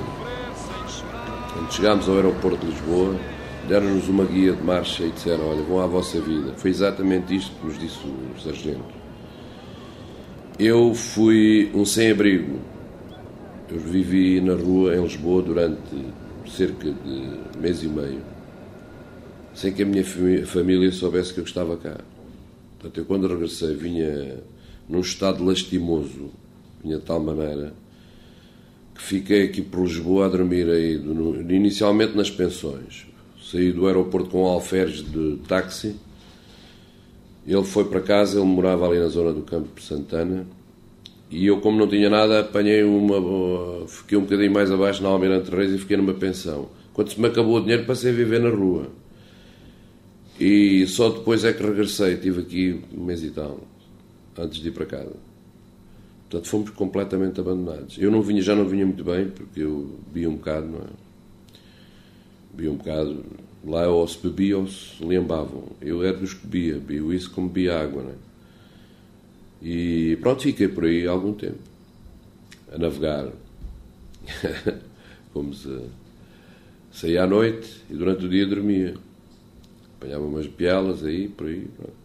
Quando 1.54 1.72
chegámos 1.72 2.10
ao 2.10 2.16
aeroporto 2.16 2.66
de 2.66 2.72
Lisboa, 2.72 3.16
deram-nos 3.68 4.08
uma 4.08 4.26
guia 4.26 4.54
de 4.54 4.64
marcha 4.64 5.04
e 5.04 5.12
disseram: 5.12 5.52
Olha, 5.52 5.62
vão 5.62 5.82
à 5.82 5.86
vossa 5.86 6.20
vida. 6.20 6.52
Foi 6.58 6.72
exatamente 6.72 7.36
isto 7.36 7.52
que 7.58 7.68
nos 7.68 7.78
disse 7.78 8.00
o 8.08 8.40
sargento. 8.42 8.86
Eu 10.58 10.96
fui 10.96 11.70
um 11.76 11.86
sem-abrigo, 11.86 12.60
eu 13.72 13.80
vivi 13.80 14.42
na 14.42 14.54
rua 14.54 14.96
em 14.96 15.04
Lisboa 15.04 15.44
durante 15.44 15.80
cerca 16.48 16.92
de 16.92 17.60
mês 17.60 17.84
e 17.84 17.88
meio, 17.88 18.22
sem 19.54 19.72
que 19.72 19.84
a 19.84 19.86
minha 19.86 20.04
família 20.46 20.92
soubesse 20.92 21.34
que 21.34 21.40
eu 21.40 21.44
estava 21.44 21.78
cá. 21.78 21.98
Portanto, 22.80 22.98
eu 22.98 23.06
quando 23.06 23.28
regressei 23.28 23.76
vinha 23.76 24.38
num 24.88 25.02
estado 25.02 25.44
lastimoso, 25.44 26.32
vinha 26.84 26.98
de 26.98 27.04
tal 27.04 27.20
maneira 27.20 27.74
que 28.96 29.02
fiquei 29.02 29.44
aqui 29.44 29.62
por 29.62 29.84
Lisboa 29.84 30.26
a 30.26 30.30
dormir 30.30 30.68
aí, 30.70 30.96
inicialmente 31.50 32.18
nas 32.18 32.32
pensões. 32.32 33.06
Saí 33.42 33.72
do 33.72 33.88
aeroporto 33.88 34.30
com 34.30 34.44
um 34.44 34.48
alferes 34.48 35.04
de 35.04 35.38
táxi. 35.48 35.96
Ele 37.48 37.64
foi 37.64 37.86
para 37.86 38.02
casa, 38.02 38.40
ele 38.40 38.48
morava 38.48 38.88
ali 38.88 39.00
na 39.00 39.08
zona 39.08 39.32
do 39.32 39.42
Campo 39.42 39.70
de 39.76 39.84
Santana 39.86 40.46
e 41.32 41.46
eu, 41.46 41.62
como 41.62 41.78
não 41.78 41.88
tinha 41.88 42.10
nada, 42.10 42.40
apanhei 42.40 42.84
uma. 42.84 43.88
Fiquei 43.88 44.18
um 44.18 44.22
bocadinho 44.22 44.52
mais 44.52 44.72
abaixo 44.72 45.04
na 45.04 45.10
Almirante 45.10 45.52
Reis 45.52 45.72
e 45.72 45.78
fiquei 45.78 45.96
numa 45.96 46.14
pensão. 46.14 46.70
Quando 46.92 47.12
se 47.12 47.22
me 47.22 47.28
acabou 47.28 47.58
o 47.58 47.62
dinheiro, 47.62 47.86
passei 47.86 48.12
a 48.12 48.14
viver 48.14 48.40
na 48.40 48.50
rua. 48.50 48.88
E 50.40 50.88
só 50.88 51.10
depois 51.10 51.44
é 51.46 51.54
que 51.54 51.62
regressei. 51.62 52.16
Estive 52.16 52.42
aqui 52.42 52.82
um 52.98 53.04
mês 53.04 53.24
e 53.24 53.30
tal, 53.30 53.60
antes 54.38 54.60
de 54.60 54.70
ir 54.70 54.72
para 54.72 54.86
casa. 54.88 55.16
Portanto, 56.28 56.50
fomos 56.50 56.70
completamente 56.72 57.40
abandonados. 57.40 57.98
Eu 58.00 58.10
não 58.10 58.22
vinha, 58.22 58.42
já 58.42 58.56
não 58.56 58.66
vinha 58.66 58.86
muito 58.86 59.04
bem, 59.04 59.30
porque 59.30 59.62
eu 59.62 60.00
bebia 60.08 60.30
um 60.30 60.36
bocado, 60.36 60.68
não 60.68 60.80
é? 60.80 60.90
Bebia 62.54 62.72
um 62.72 62.76
bocado. 62.76 63.24
Lá 63.64 63.88
ou 63.88 64.08
se 64.08 64.18
bebia 64.18 64.58
ou 64.58 64.68
se 64.68 65.04
lembavam. 65.04 65.64
Eu 65.80 66.04
era 66.04 66.18
dos 66.18 66.34
que 66.34 66.48
bebia. 66.48 66.80
Bebia 66.80 67.16
isso 67.16 67.30
como 67.32 67.50
bebia 67.50 67.80
água, 67.80 68.02
não 68.02 68.12
é? 68.12 68.29
E 69.62 70.18
pronto, 70.22 70.44
fiquei 70.44 70.68
por 70.68 70.86
aí 70.86 71.06
algum 71.08 71.34
tempo 71.34 71.60
a 72.72 72.78
navegar. 72.78 73.30
Fomos 75.34 75.68
a 75.68 75.82
sair 76.92 77.18
à 77.18 77.28
noite 77.28 77.70
e 77.90 77.94
durante 77.94 78.26
o 78.26 78.30
dia 78.30 78.46
dormia. 78.46 78.96
Apanhava 79.98 80.24
umas 80.26 80.48
bielas 80.48 81.04
aí, 81.04 81.28
por 81.28 81.48
aí. 81.48 81.68
Pronto. 81.76 82.00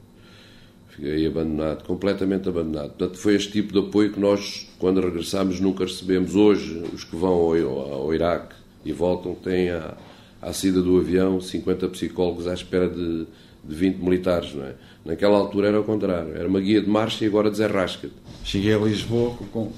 Fiquei 0.89 1.27
abandonado, 1.27 1.85
completamente 1.85 2.49
abandonado. 2.49 2.91
Portanto, 2.91 3.19
foi 3.19 3.35
este 3.35 3.51
tipo 3.51 3.73
de 3.73 3.81
apoio 3.81 4.13
que 4.13 4.21
nós, 4.21 4.69
quando 4.79 5.01
regressámos, 5.01 5.59
nunca 5.59 5.85
recebemos. 5.85 6.37
Hoje, 6.37 6.85
os 6.93 7.03
que 7.03 7.17
vão 7.17 7.33
ao, 7.33 7.93
ao 7.93 8.15
Iraque, 8.15 8.55
e 8.85 8.93
voltam, 8.93 9.35
têm 9.35 9.71
à, 9.71 9.97
à 10.41 10.53
saída 10.53 10.81
do 10.81 10.99
avião 10.99 11.41
50 11.41 11.89
psicólogos 11.89 12.47
à 12.47 12.55
espera 12.55 12.89
de, 12.89 13.27
de 13.69 13.75
20 13.75 13.97
militares, 13.99 14.55
não 14.55 14.65
é? 14.65 14.75
Naquela 15.05 15.37
altura 15.37 15.69
era 15.69 15.81
o 15.81 15.85
contrário, 15.85 16.35
era 16.35 16.49
uma 16.49 16.61
guia 16.61 16.81
de 16.81 16.89
marcha 16.89 17.25
e 17.25 17.29
agora 17.29 17.51
desenrasca-te. 17.51 18.15
Cheguei 18.43 18.75
a 18.75 18.79
Lisboa 18.79 19.37
com, 19.53 19.71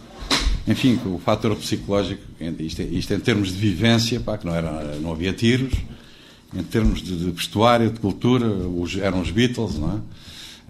enfim, 0.68 0.96
com 0.96 1.14
o 1.14 1.18
fator 1.18 1.54
psicológico, 1.56 2.22
isto, 2.60 2.82
isto 2.82 3.14
em 3.14 3.20
termos 3.20 3.48
de 3.48 3.54
vivência, 3.54 4.20
pá, 4.20 4.38
que 4.38 4.46
não, 4.46 4.54
era, 4.54 4.96
não 4.96 5.12
havia 5.12 5.32
tiros, 5.32 5.72
em 6.54 6.62
termos 6.62 7.02
de, 7.02 7.16
de 7.16 7.30
vestuário, 7.30 7.90
de 7.90 7.98
cultura, 7.98 8.46
os, 8.46 8.96
eram 8.96 9.20
os 9.20 9.30
Beatles, 9.30 9.78
não 9.78 10.02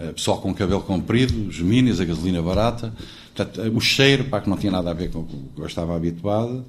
é? 0.00 0.12
Pessoal 0.12 0.42
com 0.42 0.52
cabelo 0.52 0.82
comprido, 0.82 1.48
os 1.48 1.58
minis, 1.60 2.00
a 2.00 2.04
gasolina 2.04 2.42
barata, 2.42 2.92
portanto, 3.34 3.60
o 3.74 3.80
cheiro, 3.80 4.24
pá, 4.24 4.42
que 4.42 4.50
não 4.50 4.56
tinha 4.58 4.70
nada 4.70 4.90
a 4.90 4.94
ver 4.94 5.10
com 5.10 5.20
o 5.20 5.24
que 5.24 5.60
eu 5.60 5.66
estava 5.66 5.96
habituado. 5.96 6.66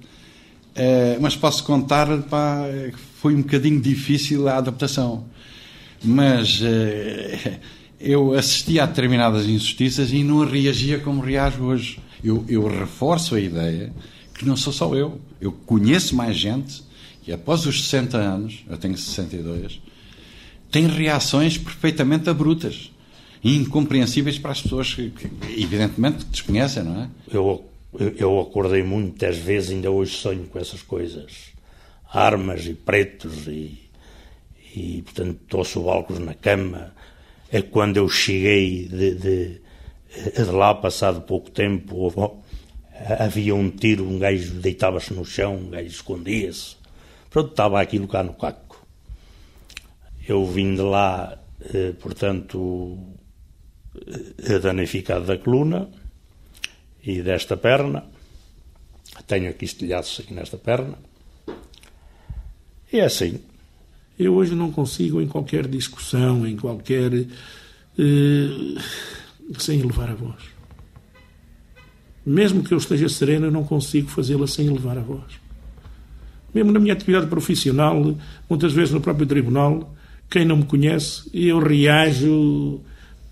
É, 0.73 1.17
mas 1.19 1.35
posso 1.35 1.63
contar, 1.63 2.07
pá, 2.23 2.63
foi 3.15 3.35
um 3.35 3.41
bocadinho 3.41 3.81
difícil 3.81 4.47
a 4.47 4.57
adaptação. 4.57 5.25
Mas 6.03 6.61
é, 6.61 7.59
eu 7.99 8.33
assistia 8.33 8.83
a 8.83 8.85
determinadas 8.85 9.45
injustiças 9.47 10.11
e 10.11 10.23
não 10.23 10.45
reagia 10.45 10.99
como 10.99 11.21
reajo 11.21 11.63
hoje. 11.63 11.99
Eu, 12.23 12.45
eu 12.47 12.67
reforço 12.67 13.35
a 13.35 13.39
ideia 13.39 13.91
que 14.33 14.45
não 14.45 14.55
sou 14.55 14.71
só 14.71 14.93
eu. 14.95 15.19
Eu 15.41 15.51
conheço 15.51 16.15
mais 16.15 16.37
gente 16.37 16.83
que, 17.23 17.31
após 17.31 17.65
os 17.65 17.83
60 17.83 18.17
anos, 18.17 18.63
eu 18.69 18.77
tenho 18.77 18.97
62, 18.97 19.81
tem 20.71 20.87
reações 20.87 21.57
perfeitamente 21.57 22.29
abruptas 22.29 22.91
e 23.43 23.55
incompreensíveis 23.55 24.37
para 24.37 24.51
as 24.51 24.61
pessoas 24.61 24.93
que, 24.93 25.09
que 25.09 25.29
evidentemente, 25.61 26.25
desconhecem, 26.25 26.83
não 26.83 27.01
é? 27.03 27.09
Eu, 27.31 27.65
eu 28.17 28.39
acordei 28.39 28.83
muitas 28.83 29.37
vezes, 29.37 29.71
ainda 29.71 29.89
hoje 29.89 30.15
sonho 30.15 30.45
com 30.45 30.59
essas 30.59 30.81
coisas. 30.81 31.55
Armas 32.11 32.65
e 32.65 32.73
pretos 32.73 33.47
e, 33.47 33.86
e 34.77 35.01
portanto, 35.01 35.39
torço 35.47 35.81
balcos 35.81 36.19
na 36.19 36.35
cama. 36.35 36.93
É 37.51 37.61
quando 37.61 37.97
eu 37.97 38.07
cheguei 38.07 38.87
de, 38.87 39.15
de, 39.15 39.61
de 40.35 40.51
lá, 40.51 40.75
passado 40.75 41.21
pouco 41.21 41.49
tempo, 41.49 42.13
havia 43.19 43.55
um 43.55 43.71
tiro, 43.71 44.07
um 44.07 44.19
gajo 44.19 44.53
deitava-se 44.55 45.13
no 45.13 45.25
chão, 45.25 45.55
um 45.55 45.69
gajo 45.71 45.87
escondia-se. 45.87 46.75
Pronto, 47.29 47.51
estava 47.51 47.81
aquilo 47.81 48.07
cá 48.07 48.21
no 48.21 48.33
caco. 48.33 48.85
Eu 50.27 50.45
vim 50.45 50.75
de 50.75 50.81
lá, 50.81 51.37
eh, 51.73 51.93
portanto, 51.99 52.97
eh, 54.43 54.59
danificado 54.59 55.25
da 55.25 55.37
coluna 55.37 55.89
e 57.03 57.21
desta 57.23 57.57
perna. 57.57 58.05
Tenho 59.25 59.49
aqui 59.49 59.65
estilhaços 59.65 60.19
aqui 60.19 60.33
nesta 60.33 60.57
perna. 60.57 60.97
E 62.91 62.99
é 62.99 63.05
assim. 63.05 63.41
Eu 64.17 64.33
hoje 64.33 64.55
não 64.55 64.71
consigo, 64.71 65.21
em 65.21 65.27
qualquer 65.27 65.67
discussão, 65.67 66.45
em 66.45 66.55
qualquer. 66.55 67.13
Uh, 67.99 68.79
sem 69.57 69.79
elevar 69.79 70.09
a 70.09 70.15
voz. 70.15 70.43
Mesmo 72.25 72.63
que 72.63 72.73
eu 72.73 72.77
esteja 72.77 73.07
sereno, 73.07 73.45
eu 73.45 73.51
não 73.51 73.63
consigo 73.63 74.09
fazê-la 74.09 74.47
sem 74.47 74.67
elevar 74.67 74.97
a 74.97 75.01
voz. 75.01 75.39
Mesmo 76.53 76.71
na 76.71 76.79
minha 76.79 76.93
atividade 76.93 77.27
profissional, 77.27 78.15
muitas 78.49 78.73
vezes 78.73 78.93
no 78.93 78.99
próprio 78.99 79.25
tribunal, 79.25 79.95
quem 80.29 80.43
não 80.43 80.57
me 80.57 80.65
conhece, 80.65 81.29
eu 81.33 81.59
reajo 81.59 82.81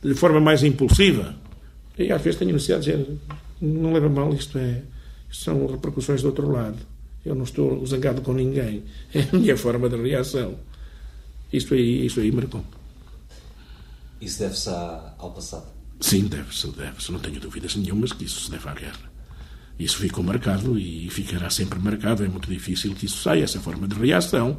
de 0.01 0.13
forma 0.13 0.39
mais 0.39 0.63
impulsiva. 0.63 1.35
E 1.97 2.11
às 2.11 2.21
vezes 2.21 2.39
tenho 2.39 2.53
necessidade 2.53 2.85
de 2.85 2.91
dizer, 2.91 3.17
não 3.61 3.93
leva 3.93 4.07
mal, 4.07 4.33
isto 4.33 4.57
é, 4.57 4.81
isto 5.29 5.43
são 5.43 5.67
repercussões 5.67 6.21
do 6.21 6.27
outro 6.27 6.49
lado. 6.49 6.77
Eu 7.25 7.33
não 7.35 7.43
estou 7.43 7.85
zangado 7.85 8.21
com 8.21 8.33
ninguém. 8.33 8.83
É 9.13 9.21
a 9.21 9.37
minha 9.37 9.57
forma 9.57 9.89
de 9.89 9.95
reação. 9.97 10.55
Isto 11.51 11.73
aí, 11.73 12.05
isto 12.05 12.19
aí 12.19 12.31
marcou. 12.31 12.63
Isso 14.21 14.39
deve-se 14.39 14.69
ao 14.69 15.31
passado? 15.31 15.67
Sim, 15.99 16.27
deve-se, 16.27 16.67
deve-se. 16.71 17.11
Não 17.11 17.19
tenho 17.19 17.39
dúvidas 17.39 17.75
nenhumas 17.75 18.11
que 18.11 18.25
isso 18.25 18.41
se 18.41 18.51
deve 18.51 18.67
à 18.67 18.73
guerra. 18.73 19.15
Isso 19.77 19.97
ficou 19.97 20.23
marcado 20.23 20.79
e 20.79 21.09
ficará 21.09 21.49
sempre 21.49 21.79
marcado. 21.79 22.23
É 22.23 22.27
muito 22.27 22.49
difícil 22.49 22.93
que 22.95 23.05
isso 23.05 23.21
saia, 23.21 23.43
essa 23.43 23.59
forma 23.59 23.87
de 23.87 23.95
reação. 23.95 24.57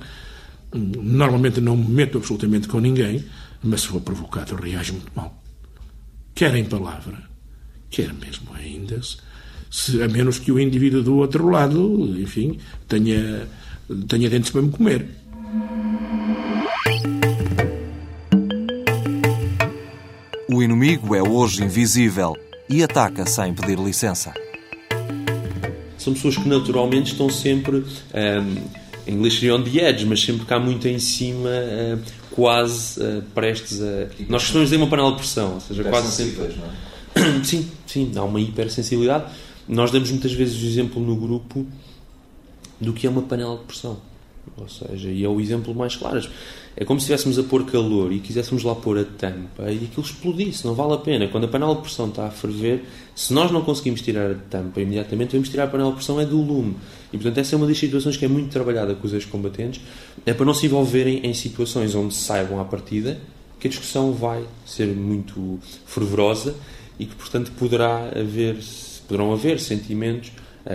Normalmente 0.75 1.61
não 1.61 1.77
me 1.77 1.89
meto 1.89 2.19
absolutamente 2.19 2.69
com 2.69 2.81
ninguém, 2.81 3.25
mas 3.63 3.83
se 3.83 3.89
for 3.89 4.01
provocado, 4.01 4.53
eu 4.53 4.59
reajo 4.59 4.95
muito 4.95 5.11
mal. 5.15 5.43
Quer 6.35 6.55
em 6.55 6.65
palavra, 6.65 7.23
quer 7.89 8.13
mesmo 8.13 8.53
ainda, 8.55 9.01
se, 9.71 10.03
a 10.03 10.09
menos 10.09 10.39
que 10.39 10.53
o 10.53 10.61
indivíduo 10.61 11.03
do 11.03 11.17
outro 11.17 11.49
lado, 11.49 12.21
enfim, 12.21 12.59
tenha, 12.87 13.49
tenha 14.09 14.29
dentes 14.29 14.51
para 14.51 14.63
me 14.63 14.71
comer. 14.71 15.07
Inimigo 20.67 21.15
é 21.15 21.23
hoje 21.23 21.65
invisível 21.65 22.37
e 22.69 22.83
ataca 22.83 23.25
sem 23.25 23.55
pedir 23.55 23.79
licença. 23.79 24.35
São 25.97 26.13
pessoas 26.13 26.37
que 26.37 26.49
naturalmente 26.49 27.13
estão 27.13 27.31
sempre. 27.31 27.79
Um 27.79 28.87
em 29.07 29.15
inglês 29.15 29.35
seria 29.35 29.55
on 29.55 29.63
the 29.63 29.79
edge, 29.79 30.05
mas 30.05 30.21
sempre 30.21 30.45
cá 30.47 30.59
muito 30.59 30.89
em 30.89 30.99
cima, 30.99 31.49
uh, 31.49 32.03
quase 32.33 33.01
uh, 33.01 33.23
prestes 33.35 33.81
a. 33.81 34.09
Nós 34.29 34.43
costumamos 34.43 34.71
dizer 34.71 34.77
uma 34.83 34.89
panela 34.89 35.13
de 35.13 35.19
pressão, 35.19 35.55
ou 35.55 35.61
seja, 35.61 35.85
quase 35.85 36.11
sempre. 36.11 36.45
É? 37.15 37.41
Sim, 37.45 37.71
sim, 37.87 38.13
há 38.15 38.25
uma 38.25 38.41
hipersensibilidade. 38.41 39.25
Nós 39.67 39.91
damos 39.91 40.11
muitas 40.11 40.33
vezes 40.33 40.63
o 40.63 40.67
exemplo 40.67 41.01
no 41.01 41.17
grupo 41.17 41.65
do 42.79 42.93
que 42.93 43.07
é 43.07 43.11
uma 43.11 43.23
panela 43.23 43.57
de 43.57 43.65
pressão. 43.65 43.99
Ou 44.57 44.69
seja, 44.69 45.11
e 45.11 45.25
é 45.25 45.29
o 45.29 45.41
exemplo 45.41 45.75
mais 45.75 45.97
claro. 45.97 46.21
É 46.77 46.85
como 46.85 47.01
se 47.01 47.05
estivéssemos 47.05 47.39
a 47.39 47.43
pôr 47.43 47.65
calor 47.65 48.13
e 48.13 48.21
quiséssemos 48.21 48.63
lá 48.63 48.75
pôr 48.75 48.99
a 48.99 49.05
tampa 49.05 49.71
e 49.71 49.85
aquilo 49.85 50.03
explodisse. 50.03 50.67
Não 50.67 50.75
vale 50.75 50.95
a 50.95 50.99
pena. 50.99 51.29
Quando 51.29 51.45
a 51.45 51.49
panela 51.49 51.75
de 51.75 51.81
pressão 51.83 52.09
está 52.09 52.27
a 52.27 52.31
ferver, 52.31 52.85
se 53.15 53.33
nós 53.33 53.51
não 53.51 53.63
conseguimos 53.63 54.01
tirar 54.03 54.31
a 54.31 54.35
tampa 54.35 54.81
imediatamente, 54.81 55.33
vamos 55.33 55.49
tirar 55.49 55.65
a 55.65 55.67
panela 55.67 55.91
de 55.91 55.97
pressão 55.97 56.21
é 56.21 56.25
do 56.25 56.41
lume. 56.41 56.77
E 57.13 57.17
portanto, 57.17 57.39
essa 57.39 57.55
é 57.55 57.57
uma 57.57 57.67
das 57.67 57.79
situações 57.79 58.17
que 58.17 58.25
é 58.25 58.29
muito 58.29 58.51
trabalhada 58.51 58.95
com 58.95 59.07
os 59.07 59.13
ex-combatentes. 59.13 59.81
É 60.25 60.35
para 60.35 60.45
não 60.45 60.55
se 60.55 60.67
envolverem 60.67 61.21
em 61.27 61.35
situações 61.35 61.95
onde 61.95 62.15
saibam 62.15 62.61
à 62.61 62.65
partida 62.65 63.19
que 63.59 63.67
a 63.67 63.71
discussão 63.71 64.13
vai 64.13 64.45
ser 64.65 64.87
muito 64.89 65.59
fervorosa 65.87 66.55
e 66.99 67.07
que, 67.07 67.15
portanto, 67.15 67.53
poderá 67.59 68.11
haver, 68.15 68.57
poderão 69.09 69.33
haver 69.33 69.61
sentimentos 69.61 70.31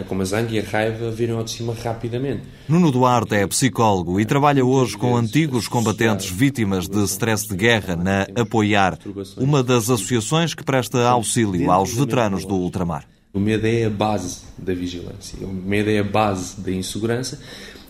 como 0.08 0.22
a 0.22 0.26
zanga 0.26 0.54
e 0.54 0.60
a 0.60 0.64
raiva 0.64 1.12
viram 1.12 1.38
ao 1.38 1.44
de 1.44 1.52
cima 1.52 1.74
rapidamente. 1.74 2.44
Nuno 2.68 2.92
Duarte 2.92 3.36
é 3.36 3.46
psicólogo 3.46 4.20
e 4.20 4.26
trabalha 4.26 4.66
hoje 4.66 4.98
com 4.98 5.18
antigos 5.18 5.68
combatentes 5.68 6.30
vítimas 6.30 6.88
de 6.88 7.04
stress 7.04 7.48
de 7.48 7.56
guerra 7.56 7.96
na 7.96 8.26
Apoiar, 8.36 8.98
uma 9.38 9.62
das 9.62 9.90
associações 9.90 10.54
que 10.54 10.64
presta 10.64 11.08
auxílio 11.10 11.70
aos 11.70 11.94
veteranos 11.94 12.46
do 12.46 12.56
ultramar. 12.56 13.06
O 13.34 13.40
medo 13.40 13.66
é 13.66 13.86
a 13.86 13.90
base 13.90 14.42
da 14.58 14.74
vigilância, 14.74 15.38
o 15.42 15.54
medo 15.54 15.90
é 15.90 16.00
a 16.00 16.04
base 16.04 16.60
da 16.60 16.72
insegurança. 16.72 17.40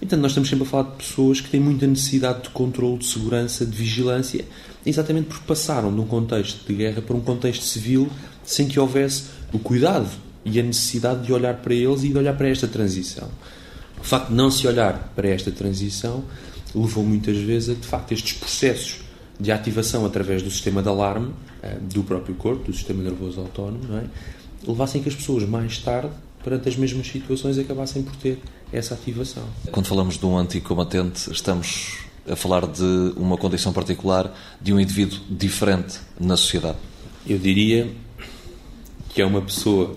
Então, 0.01 0.17
nós 0.17 0.31
estamos 0.31 0.49
sempre 0.49 0.65
a 0.65 0.67
falar 0.67 0.89
de 0.89 0.97
pessoas 0.97 1.41
que 1.41 1.49
têm 1.49 1.59
muita 1.59 1.85
necessidade 1.85 2.43
de 2.43 2.49
controle, 2.49 2.97
de 2.97 3.05
segurança, 3.05 3.65
de 3.65 3.75
vigilância, 3.75 4.43
exatamente 4.83 5.27
porque 5.27 5.45
passaram 5.45 5.93
de 5.93 5.99
um 5.99 6.05
contexto 6.05 6.65
de 6.67 6.73
guerra 6.73 7.01
para 7.01 7.15
um 7.15 7.21
contexto 7.21 7.63
civil 7.63 8.09
sem 8.43 8.67
que 8.67 8.79
houvesse 8.79 9.25
o 9.53 9.59
cuidado 9.59 10.09
e 10.43 10.59
a 10.59 10.63
necessidade 10.63 11.25
de 11.25 11.33
olhar 11.33 11.55
para 11.55 11.73
eles 11.73 12.03
e 12.03 12.09
de 12.09 12.17
olhar 12.17 12.35
para 12.35 12.49
esta 12.49 12.67
transição. 12.67 13.29
O 13.99 14.03
facto 14.03 14.29
de 14.29 14.35
não 14.35 14.49
se 14.49 14.67
olhar 14.67 15.11
para 15.15 15.27
esta 15.29 15.51
transição 15.51 16.23
levou 16.73 17.03
muitas 17.03 17.37
vezes 17.37 17.69
a, 17.69 17.73
de 17.73 17.85
facto, 17.85 18.11
estes 18.11 18.33
processos 18.33 19.01
de 19.39 19.51
ativação 19.51 20.05
através 20.05 20.41
do 20.41 20.49
sistema 20.49 20.81
de 20.81 20.89
alarme 20.89 21.33
eh, 21.61 21.77
do 21.81 22.03
próprio 22.03 22.35
corpo, 22.35 22.65
do 22.65 22.73
sistema 22.73 23.03
nervoso 23.03 23.39
autónomo, 23.41 23.83
não 23.87 23.97
é? 23.97 24.05
levassem 24.67 25.01
que 25.01 25.09
as 25.09 25.15
pessoas 25.15 25.43
mais 25.43 25.77
tarde, 25.79 26.11
perante 26.43 26.69
as 26.69 26.75
mesmas 26.75 27.07
situações, 27.07 27.57
acabassem 27.57 28.03
por 28.03 28.15
ter 28.15 28.39
essa 28.71 28.93
ativação. 28.93 29.43
Quando 29.71 29.87
falamos 29.87 30.17
de 30.17 30.25
um 30.25 30.37
anticombatente, 30.37 31.31
estamos 31.31 31.99
a 32.29 32.35
falar 32.35 32.67
de 32.67 33.13
uma 33.17 33.37
condição 33.37 33.73
particular 33.73 34.35
de 34.61 34.71
um 34.73 34.79
indivíduo 34.79 35.19
diferente 35.29 35.99
na 36.19 36.37
sociedade? 36.37 36.77
Eu 37.25 37.37
diria 37.37 37.91
que 39.09 39.21
é 39.21 39.25
uma 39.25 39.41
pessoa 39.41 39.95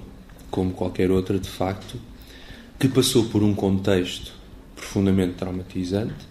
como 0.54 0.70
qualquer 0.70 1.10
outra, 1.10 1.36
de 1.36 1.48
facto, 1.48 1.98
que 2.78 2.86
passou 2.86 3.24
por 3.24 3.42
um 3.42 3.52
contexto 3.52 4.32
profundamente 4.76 5.34
traumatizante. 5.34 6.28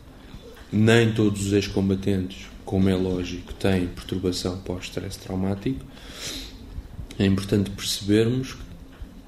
Nem 0.71 1.11
todos 1.11 1.47
os 1.47 1.51
ex-combatentes, 1.51 2.45
como 2.63 2.87
é 2.87 2.95
lógico, 2.95 3.53
têm 3.53 3.85
perturbação 3.87 4.59
pós-stress 4.59 5.19
traumático. 5.19 5.85
É 7.19 7.25
importante 7.25 7.69
percebermos 7.71 8.53
que 8.53 8.59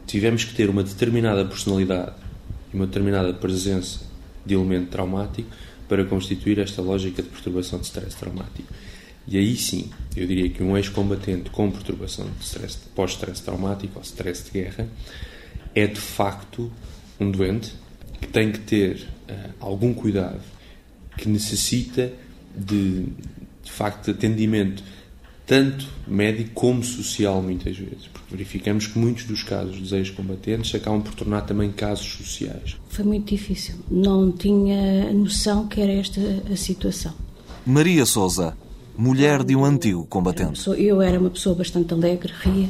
tivemos 0.07 0.45
que 0.45 0.55
ter 0.55 0.69
uma 0.69 0.81
determinada 0.81 1.43
personalidade 1.43 2.15
e 2.73 2.77
uma 2.77 2.87
determinada 2.87 3.33
presença 3.33 3.99
de 4.45 4.53
elemento 4.53 4.91
traumático 4.91 5.49
para 5.89 6.05
constituir 6.05 6.57
esta 6.59 6.81
lógica 6.81 7.21
de 7.21 7.27
perturbação 7.27 7.79
de 7.79 7.87
stress 7.87 8.15
traumático. 8.15 8.73
E 9.27 9.37
aí 9.37 9.55
sim, 9.55 9.89
eu 10.15 10.27
diria 10.27 10.49
que 10.49 10.61
um 10.61 10.77
ex-combatente 10.77 11.49
com 11.49 11.71
perturbação 11.71 12.25
de 12.37 12.45
stress, 12.45 12.77
pós-stress 12.95 13.41
traumático 13.41 13.93
ou 13.95 14.01
stress 14.03 14.45
de 14.45 14.51
guerra 14.51 14.87
é 15.73 15.87
de 15.87 15.99
facto 15.99 16.71
um 17.19 17.31
doente 17.31 17.73
que 18.21 18.27
tem 18.27 18.51
que 18.51 18.59
ter 18.59 19.07
uh, 19.29 19.53
algum 19.59 19.93
cuidado, 19.93 20.41
que 21.17 21.27
necessita 21.27 22.13
de, 22.55 23.07
de 23.63 23.71
facto 23.71 24.05
de 24.05 24.11
atendimento 24.11 24.83
tanto 25.45 25.87
médico 26.07 26.49
como 26.53 26.83
social, 26.83 27.41
muitas 27.41 27.77
vezes, 27.77 28.07
porque 28.11 28.31
verificamos 28.31 28.87
que 28.87 28.97
muitos 28.97 29.25
dos 29.25 29.43
casos 29.43 29.79
dos 29.79 29.91
ex-combatentes 29.91 30.73
acabam 30.73 31.01
por 31.01 31.13
tornar 31.13 31.41
também 31.41 31.71
casos 31.71 32.13
sociais. 32.13 32.75
Foi 32.89 33.05
muito 33.05 33.29
difícil, 33.29 33.75
não 33.89 34.31
tinha 34.31 35.13
noção 35.13 35.67
que 35.67 35.81
era 35.81 35.91
esta 35.91 36.19
a 36.51 36.55
situação. 36.55 37.13
Maria 37.65 38.05
Souza, 38.05 38.57
mulher 38.97 39.43
de 39.43 39.55
um 39.55 39.65
antigo 39.65 40.05
combatente. 40.05 40.61
Eu 40.77 41.01
era 41.01 41.19
uma 41.19 41.29
pessoa 41.29 41.55
bastante 41.55 41.93
alegre, 41.93 42.33
ria, 42.41 42.69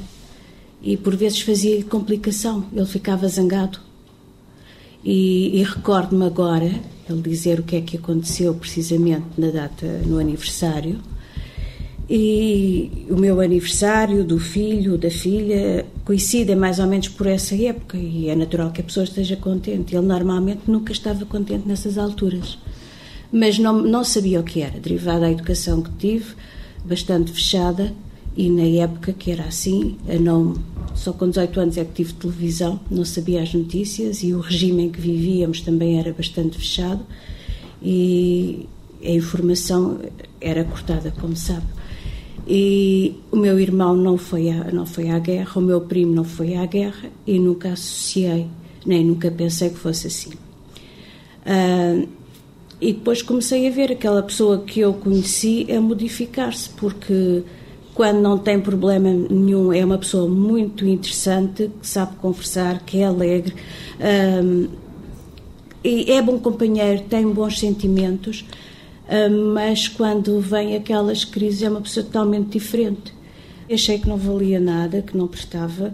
e 0.82 0.98
por 0.98 1.16
vezes 1.16 1.42
fazia 1.42 1.84
complicação, 1.84 2.66
ele 2.74 2.86
ficava 2.86 3.28
zangado. 3.28 3.80
E, 5.04 5.60
e 5.60 5.64
recordo-me 5.64 6.26
agora, 6.26 6.72
ele 7.10 7.22
dizer 7.22 7.60
o 7.60 7.64
que 7.64 7.76
é 7.76 7.82
que 7.82 7.98
aconteceu 7.98 8.54
precisamente 8.56 9.26
na 9.38 9.52
data, 9.52 9.86
no 10.06 10.18
aniversário, 10.20 11.00
e 12.10 13.08
o 13.10 13.16
meu 13.16 13.42
aniversário 13.42 14.24
do 14.24 14.38
filho, 14.38 14.98
da 14.98 15.10
filha, 15.10 15.86
coincidem 16.04 16.56
mais 16.56 16.78
ou 16.78 16.86
menos 16.86 17.08
por 17.08 17.26
essa 17.26 17.56
época 17.56 17.98
e 17.98 18.30
é 18.30 18.36
natural 18.36 18.72
que 18.72 18.82
a 18.82 18.84
pessoa 18.84 19.04
esteja 19.04 19.36
contente. 19.36 19.96
Ele 19.96 20.06
normalmente 20.06 20.62
nunca 20.68 20.92
estava 20.92 21.26
contente 21.26 21.68
nessas 21.68 21.98
alturas, 21.98 22.60
mas 23.32 23.60
não, 23.60 23.82
não 23.82 24.04
sabia 24.04 24.40
o 24.40 24.44
que 24.44 24.62
era, 24.62 24.80
derivado 24.80 25.22
da 25.22 25.32
educação 25.32 25.82
que 25.82 25.92
tive, 25.98 26.36
bastante 26.84 27.32
fechada, 27.32 27.94
e 28.36 28.50
na 28.50 28.64
época 28.64 29.14
que 29.14 29.32
era 29.32 29.46
assim, 29.46 29.98
não, 30.20 30.56
só 30.94 31.14
com 31.14 31.30
18 31.30 31.60
anos 31.60 31.78
é 31.78 31.86
que 31.86 31.94
tive 31.94 32.14
televisão, 32.14 32.80
não 32.92 33.06
sabia 33.06 33.42
as 33.42 33.54
notícias 33.54 34.24
e 34.24 34.34
o 34.34 34.42
regime 34.42 34.84
em 34.84 34.90
que 34.90 35.00
vivíamos 35.00 35.62
também 35.62 35.98
era 36.00 36.12
bastante 36.12 36.58
fechado 36.58 37.06
e 37.82 38.68
a 39.04 39.12
informação 39.12 40.00
era 40.42 40.64
cortada, 40.66 41.14
como 41.20 41.36
sabe. 41.36 41.66
E 42.48 43.16
o 43.32 43.38
meu 43.38 43.60
irmão 43.60 43.96
não 43.96 44.18
foi, 44.18 44.50
à, 44.50 44.72
não 44.72 44.86
foi 44.86 45.10
à 45.10 45.18
guerra, 45.18 45.52
o 45.56 45.62
meu 45.62 45.82
primo 45.82 46.14
não 46.14 46.24
foi 46.24 46.56
à 46.56 46.66
guerra 46.66 47.10
e 47.26 47.40
nunca 47.40 47.70
associei, 47.70 48.48
nem 48.86 49.04
nunca 49.04 49.32
pensei 49.32 49.70
que 49.70 49.78
fosse 49.78 50.08
assim. 50.08 50.32
Uh, 51.46 52.08
e 52.80 52.94
depois 52.94 53.22
comecei 53.22 53.68
a 53.68 53.72
ver 53.72 53.92
aquela 53.92 54.22
pessoa 54.22 54.60
que 54.60 54.80
eu 54.80 54.94
conheci 54.94 55.68
a 55.72 55.80
modificar-se, 55.80 56.70
porque 56.72 57.44
quando 57.94 58.20
não 58.22 58.38
tem 58.38 58.60
problema 58.60 59.10
nenhum 59.10 59.72
é 59.72 59.84
uma 59.84 59.98
pessoa 59.98 60.28
muito 60.28 60.86
interessante, 60.86 61.72
que 61.80 61.88
sabe 61.88 62.16
conversar, 62.18 62.84
que 62.86 63.00
é 63.00 63.06
alegre, 63.06 63.56
um, 64.44 64.66
ah, 64.66 64.86
e 65.84 66.12
é 66.12 66.22
bom 66.22 66.40
companheiro, 66.40 67.04
tem 67.08 67.28
bons 67.28 67.60
sentimentos 67.60 68.44
ah, 69.08 69.30
mas 69.30 69.88
quando 69.88 70.40
vem 70.40 70.76
aquelas 70.76 71.24
crises 71.24 71.62
é 71.62 71.70
uma 71.70 71.82
pessoa 71.82 72.06
totalmente 72.06 72.50
diferente. 72.50 73.14
Achei 73.72 73.98
que 73.98 74.08
não 74.08 74.18
valia 74.18 74.60
nada, 74.60 75.02
que 75.02 75.18
não 75.18 75.28
prestava, 75.28 75.94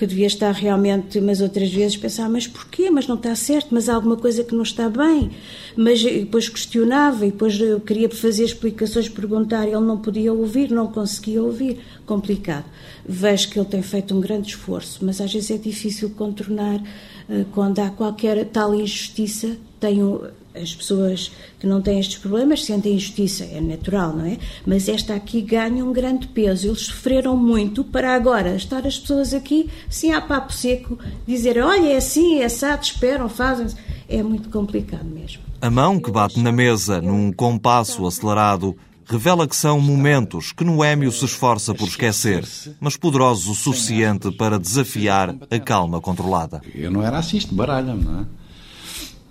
que 0.00 0.06
devia 0.06 0.28
estar 0.28 0.52
realmente, 0.52 1.20
mas 1.20 1.42
outras 1.42 1.70
vezes 1.70 1.94
pensava, 1.94 2.30
mas 2.30 2.46
porquê? 2.46 2.90
Mas 2.90 3.06
não 3.06 3.16
está 3.16 3.34
certo, 3.34 3.66
mas 3.70 3.86
há 3.86 3.94
alguma 3.94 4.16
coisa 4.16 4.42
que 4.42 4.54
não 4.54 4.62
está 4.62 4.88
bem. 4.88 5.30
Mas 5.76 6.02
depois 6.02 6.48
questionava 6.48 7.26
e 7.26 7.30
depois 7.30 7.60
eu 7.60 7.78
queria 7.80 8.08
fazer 8.08 8.44
explicações, 8.44 9.10
perguntar, 9.10 9.66
ele 9.66 9.80
não 9.80 9.98
podia 9.98 10.32
ouvir, 10.32 10.70
não 10.70 10.86
conseguia 10.86 11.42
ouvir. 11.42 11.80
Complicado. 12.06 12.64
Vejo 13.06 13.50
que 13.50 13.58
ele 13.58 13.68
tem 13.68 13.82
feito 13.82 14.16
um 14.16 14.22
grande 14.22 14.48
esforço, 14.48 15.04
mas 15.04 15.20
às 15.20 15.30
vezes 15.30 15.50
é 15.50 15.58
difícil 15.58 16.08
contornar 16.16 16.82
ah, 17.28 17.44
quando 17.52 17.78
há 17.80 17.90
qualquer 17.90 18.42
tal 18.46 18.74
injustiça. 18.74 19.54
Tenho 19.78 20.30
as 20.54 20.74
pessoas 20.74 21.30
que 21.58 21.66
não 21.66 21.80
têm 21.80 22.00
estes 22.00 22.18
problemas 22.18 22.64
sentem 22.64 22.94
injustiça, 22.94 23.44
é 23.44 23.60
natural, 23.60 24.14
não 24.14 24.24
é? 24.24 24.38
Mas 24.66 24.88
esta 24.88 25.14
aqui 25.14 25.40
ganha 25.40 25.84
um 25.84 25.92
grande 25.92 26.26
peso. 26.28 26.68
Eles 26.68 26.82
sofreram 26.82 27.36
muito 27.36 27.84
para 27.84 28.14
agora 28.14 28.56
estar 28.56 28.86
as 28.86 28.98
pessoas 28.98 29.32
aqui, 29.32 29.68
sem 29.88 30.12
a 30.12 30.20
papo 30.20 30.52
seco, 30.52 30.98
dizer 31.26 31.62
olha, 31.62 31.92
é 31.92 31.96
assim, 31.96 32.40
é 32.40 32.44
assado, 32.44 32.82
esperam, 32.82 33.28
fazem. 33.28 33.68
É 34.08 34.22
muito 34.22 34.48
complicado 34.48 35.04
mesmo. 35.04 35.42
A 35.60 35.70
mão 35.70 36.00
que 36.00 36.10
bate 36.10 36.40
na 36.40 36.50
mesa 36.50 37.00
num 37.00 37.32
compasso 37.32 38.06
acelerado 38.06 38.76
revela 39.04 39.46
que 39.46 39.56
são 39.56 39.80
momentos 39.80 40.52
que 40.52 40.64
Noémio 40.64 41.10
se 41.10 41.24
esforça 41.24 41.74
por 41.74 41.88
esquecer, 41.88 42.46
mas 42.80 42.96
poderosos 42.96 43.46
o 43.48 43.54
suficiente 43.54 44.30
para 44.30 44.58
desafiar 44.58 45.34
a 45.50 45.58
calma 45.58 46.00
controlada. 46.00 46.60
Eu 46.74 46.90
não 46.90 47.02
era 47.02 47.18
assim, 47.18 47.36
isto 47.36 47.54
baralha-me, 47.54 48.04
não 48.04 48.20
é? 48.20 48.39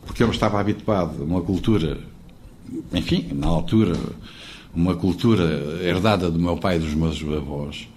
Porque 0.09 0.23
eu 0.23 0.31
estava 0.31 0.59
habituado 0.59 1.21
a 1.21 1.23
uma 1.23 1.39
cultura, 1.39 1.99
enfim, 2.91 3.29
na 3.31 3.45
altura, 3.45 3.95
uma 4.73 4.95
cultura 4.95 5.43
herdada 5.83 6.31
do 6.31 6.39
meu 6.39 6.57
pai 6.57 6.77
e 6.77 6.79
dos 6.79 6.95
meus 6.95 7.21
avós, 7.21 7.87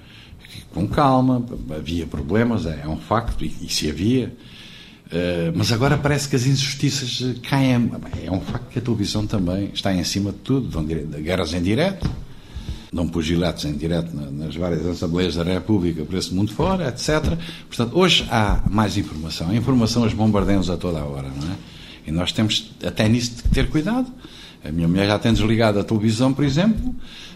com 0.75 0.87
calma, 0.87 1.43
havia 1.75 2.07
problemas, 2.07 2.67
é, 2.67 2.87
um 2.87 2.99
facto, 2.99 3.43
e, 3.43 3.57
e 3.63 3.73
se 3.73 3.89
havia, 3.89 4.27
uh, 5.07 5.57
mas 5.57 5.73
agora 5.73 5.97
parece 5.97 6.29
que 6.29 6.37
as 6.37 6.45
injustiças 6.45 7.41
caem. 7.49 7.91
É 8.23 8.31
um 8.31 8.43
facto 8.43 8.69
que 8.69 8.79
a 8.79 8.83
televisão 8.83 9.27
também 9.27 9.71
está 9.73 9.95
em 9.95 10.05
cima 10.05 10.33
de 10.33 10.39
tudo, 10.39 10.69
dão 10.69 10.85
guerras 10.85 11.55
em 11.55 11.63
direto, 11.63 12.11
dão 12.93 13.09
pugilatos 13.09 13.65
em 13.65 13.73
direto 13.73 14.15
nas 14.15 14.55
várias 14.55 14.85
assembleias 14.87 15.37
da 15.37 15.45
República 15.45 16.05
por 16.05 16.15
esse 16.15 16.35
mundo 16.35 16.53
fora, 16.53 16.89
etc. 16.89 17.39
Portanto, 17.69 17.99
hoje 17.99 18.29
há 18.31 18.63
mais 18.71 18.99
informação. 18.99 19.49
A 19.49 19.55
informação 19.55 20.05
as 20.05 20.13
bombardeiam 20.13 20.61
a 20.61 20.77
toda 20.77 21.01
a 21.01 21.05
hora, 21.07 21.29
não 21.29 21.51
é? 21.51 21.73
E 22.07 22.11
nós 22.11 22.33
temos 22.33 22.71
até 22.85 23.09
nisso 23.09 23.37
de 23.37 23.43
ter 23.45 23.69
cuidado. 23.69 24.13
A 24.65 24.71
minha 24.71 24.87
mulher 24.87 25.07
já 25.09 25.19
tem 25.19 25.33
desligado 25.33 25.81
a 25.81 25.85
televisão, 25.85 26.33
por 26.33 26.45
exemplo, 26.45 26.95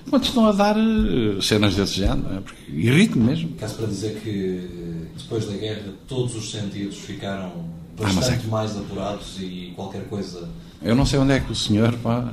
quando 0.09 0.24
estão 0.24 0.46
a 0.46 0.52
dar 0.52 0.76
uh, 0.76 1.42
cenas 1.42 1.74
desse 1.74 1.94
género, 1.94 2.24
é? 2.29 2.70
irrita-me 2.70 3.24
mesmo. 3.24 3.50
Caso 3.57 3.74
para 3.74 3.87
dizer 3.87 4.20
que 4.20 5.09
depois 5.18 5.46
da 5.46 5.57
guerra 5.57 5.92
todos 6.07 6.37
os 6.37 6.50
sentidos 6.50 6.98
ficaram 6.98 7.64
bastante 7.98 8.44
ah, 8.44 8.46
é... 8.46 8.50
mais 8.50 8.76
apurados 8.76 9.38
e 9.40 9.72
qualquer 9.74 10.05
coisa. 10.09 10.48
Eu 10.81 10.94
não 10.94 11.05
sei 11.05 11.18
onde 11.18 11.33
é 11.33 11.40
que 11.40 11.50
o 11.50 11.55
senhor. 11.55 11.92
Pá, 11.98 12.33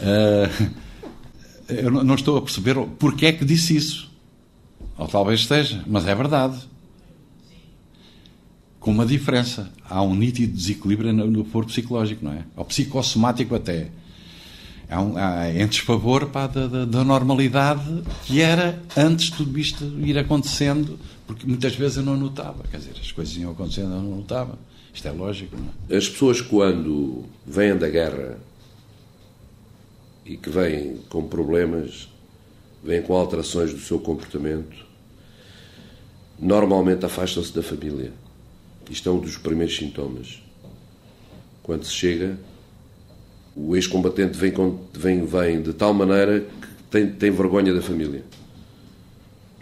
uh, 0.00 0.70
eu 1.68 1.90
não 1.90 2.14
estou 2.14 2.36
a 2.36 2.42
perceber 2.42 2.76
porque 3.00 3.26
é 3.26 3.32
que 3.32 3.44
disse 3.44 3.76
isso. 3.76 4.08
Ou 4.96 5.08
talvez 5.08 5.40
esteja, 5.40 5.82
mas 5.86 6.06
é 6.06 6.14
verdade 6.14 6.68
com 8.80 8.90
uma 8.90 9.06
diferença. 9.06 9.70
Há 9.88 10.02
um 10.02 10.14
nítido 10.14 10.52
desequilíbrio 10.52 11.12
no, 11.12 11.30
no 11.30 11.44
foro 11.44 11.66
psicológico, 11.66 12.24
não 12.24 12.32
é? 12.32 12.44
Ou 12.56 12.64
psicossomático 12.64 13.54
até. 13.54 13.88
Há 14.88 15.02
um, 15.02 15.16
há, 15.18 15.50
em 15.50 15.66
desfavor 15.66 16.26
pá, 16.26 16.46
da, 16.46 16.66
da, 16.66 16.84
da, 16.84 17.04
normalidade 17.04 18.02
que 18.24 18.40
era 18.40 18.82
antes 18.96 19.30
tudo 19.30 19.58
isto 19.58 19.84
ir 20.00 20.16
acontecendo, 20.16 20.98
porque 21.26 21.46
muitas 21.46 21.74
vezes 21.74 21.98
eu 21.98 22.02
não 22.02 22.16
notava. 22.16 22.64
Quer 22.70 22.78
dizer, 22.78 22.94
as 22.98 23.12
coisas 23.12 23.36
iam 23.36 23.50
acontecendo 23.52 23.92
eu 23.92 24.02
não 24.02 24.16
notava. 24.16 24.58
Isto 24.94 25.08
é 25.08 25.10
lógico, 25.10 25.56
não 25.56 25.66
é? 25.90 25.96
As 25.96 26.08
pessoas, 26.08 26.40
quando 26.40 27.26
vêm 27.46 27.76
da 27.76 27.88
guerra 27.88 28.38
e 30.24 30.36
que 30.36 30.48
vêm 30.48 30.96
com 31.10 31.26
problemas, 31.28 32.08
vêm 32.82 33.02
com 33.02 33.14
alterações 33.14 33.72
do 33.72 33.80
seu 33.80 33.98
comportamento, 34.00 34.86
normalmente 36.38 37.04
afastam-se 37.04 37.52
da 37.52 37.62
família 37.62 38.12
isto 38.90 39.08
é 39.08 39.12
um 39.12 39.18
dos 39.18 39.36
primeiros 39.36 39.76
sintomas. 39.76 40.42
Quando 41.62 41.84
se 41.84 41.92
chega, 41.92 42.38
o 43.54 43.76
ex-combatente 43.76 44.38
vem, 44.38 44.52
vem, 44.94 45.24
vem 45.24 45.62
de 45.62 45.72
tal 45.72 45.92
maneira 45.92 46.40
que 46.40 46.68
tem, 46.90 47.10
tem 47.10 47.30
vergonha 47.30 47.74
da 47.74 47.82
família. 47.82 48.22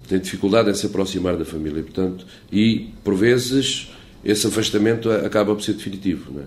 Tem 0.09 0.21
dificuldade 0.21 0.71
em 0.71 0.75
se 0.75 0.87
aproximar 0.87 1.37
da 1.37 1.45
família. 1.45 1.83
Portanto, 1.83 2.25
e, 2.53 2.91
por 3.03 3.17
vezes, 3.17 3.91
esse 4.25 4.47
afastamento 4.47 5.11
acaba 5.11 5.55
por 5.55 5.63
ser 5.63 5.73
definitivo. 5.73 6.33
Não 6.33 6.43
é? 6.43 6.47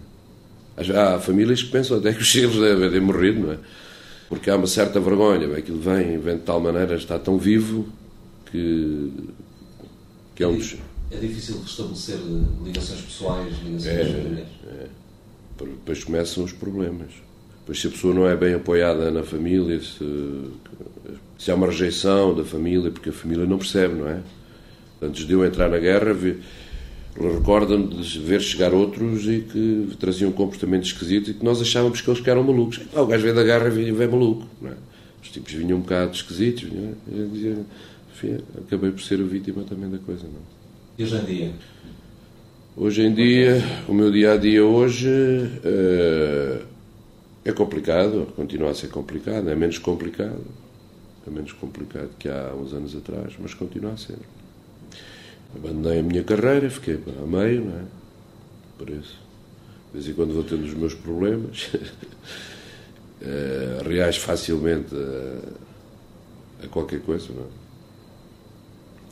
Há 0.98 1.20
famílias 1.20 1.62
que 1.62 1.70
pensam 1.70 1.98
até 1.98 2.14
que 2.14 2.22
os 2.22 2.32
filhos 2.32 2.58
devem 2.58 2.90
ter 2.90 3.02
morrido, 3.02 3.42
não 3.42 3.54
é? 3.54 3.58
Porque 4.30 4.50
há 4.50 4.56
uma 4.56 4.68
certa 4.68 5.00
vergonha. 5.00 5.54
Aquilo 5.58 5.80
vem, 5.80 6.18
vem 6.20 6.38
de 6.38 6.44
tal 6.44 6.62
maneira, 6.62 6.96
está 6.96 7.20
tão 7.20 7.38
vivo 7.38 7.90
que, 8.50 9.12
que 10.36 10.44
é 10.44 10.48
um 10.48 10.56
dos 10.56 10.78
é 11.12 11.18
difícil 11.18 11.60
restabelecer 11.62 12.18
ligações 12.64 13.02
pessoais, 13.02 13.54
ligações 13.64 13.88
é, 13.88 14.06
familiares. 14.06 14.50
É. 14.68 14.88
Depois 15.58 16.04
começam 16.04 16.44
os 16.44 16.54
problemas. 16.54 17.12
Depois, 17.60 17.82
se 17.82 17.88
a 17.88 17.90
pessoa 17.90 18.14
não 18.14 18.28
é 18.28 18.36
bem 18.36 18.54
apoiada 18.54 19.12
na 19.12 19.24
família, 19.24 19.80
se, 19.82 20.44
se 21.38 21.52
há 21.52 21.56
uma 21.56 21.68
rejeição 21.68 22.34
da 22.34 22.44
família, 22.44 22.92
porque 22.92 23.10
a 23.10 23.14
família 23.14 23.46
não 23.46 23.58
percebe, 23.58 23.96
não 23.96 24.08
é? 24.08 24.22
Antes 25.02 25.26
de 25.26 25.34
eu 25.34 25.46
entrar 25.46 25.70
na 25.70 25.78
guerra, 25.78 26.16
recordo-me 27.16 27.88
de 27.88 28.20
ver 28.20 28.42
chegar 28.42 28.74
outros 28.74 29.28
e 29.28 29.42
que 29.42 29.96
traziam 30.00 30.30
um 30.30 30.34
comportamento 30.34 30.86
esquisito 30.86 31.32
e 31.32 31.34
que 31.34 31.44
nós 31.44 31.62
achávamos 31.62 32.02
que 32.02 32.10
eles 32.10 32.26
eram 32.28 32.44
malucos. 32.44 32.82
Ah, 32.94 33.02
o 33.02 33.08
gajo 33.08 33.24
veio 33.24 33.36
da 33.36 33.44
guerra 33.44 33.68
e 33.68 33.92
vem 33.92 34.08
maluco. 34.08 34.48
Não 34.62 34.70
é? 34.70 34.76
Os 35.22 35.30
tipos 35.30 35.54
vinham 35.54 35.78
um 35.78 35.82
bocado 35.82 36.12
esquisitos. 36.14 36.70
Dizia, 37.08 37.58
enfim, 38.14 38.38
acabei 38.58 38.92
por 38.92 39.02
ser 39.02 39.20
a 39.20 39.24
vítima 39.24 39.64
também 39.64 39.90
da 39.90 39.98
coisa. 40.00 40.24
Não 40.24 40.40
é? 40.40 40.59
E 41.00 41.04
hoje 41.04 41.16
em 41.16 41.24
dia? 41.24 41.54
Hoje 42.76 43.02
em 43.04 43.14
dia, 43.14 43.64
o 43.88 43.94
meu 43.94 44.12
dia 44.12 44.34
a 44.34 44.38
dia 44.38 44.66
hoje 44.66 45.08
uh, 45.08 46.62
é 47.46 47.54
complicado, 47.54 48.28
continua 48.36 48.72
a 48.72 48.74
ser 48.76 48.90
complicado, 48.90 49.50
é 49.50 49.56
menos 49.56 49.78
complicado, 49.78 50.44
é 51.26 51.30
menos 51.30 51.54
complicado 51.54 52.10
que 52.20 52.28
há 52.28 52.54
uns 52.54 52.74
anos 52.74 52.94
atrás, 52.98 53.34
mas 53.40 53.54
continua 53.54 53.94
a 53.94 53.98
ser. 53.98 54.18
Abandonei 55.56 56.00
a 56.02 56.04
minha 56.04 56.22
carreira, 56.22 56.70
fiquei 56.70 57.00
a 57.18 57.26
meio, 57.26 57.64
não 57.64 57.80
é? 57.80 57.84
Por 58.78 58.90
isso, 58.90 59.18
de 59.94 60.00
vez 60.00 60.10
em 60.10 60.14
quando 60.14 60.34
vou 60.34 60.44
tendo 60.44 60.66
os 60.66 60.74
meus 60.74 60.94
problemas, 60.96 61.70
uh, 63.22 63.88
reais 63.88 64.18
facilmente 64.18 64.94
a, 64.94 66.66
a 66.66 66.68
qualquer 66.68 67.00
coisa, 67.00 67.30
não 67.34 67.44
é? 67.44 67.69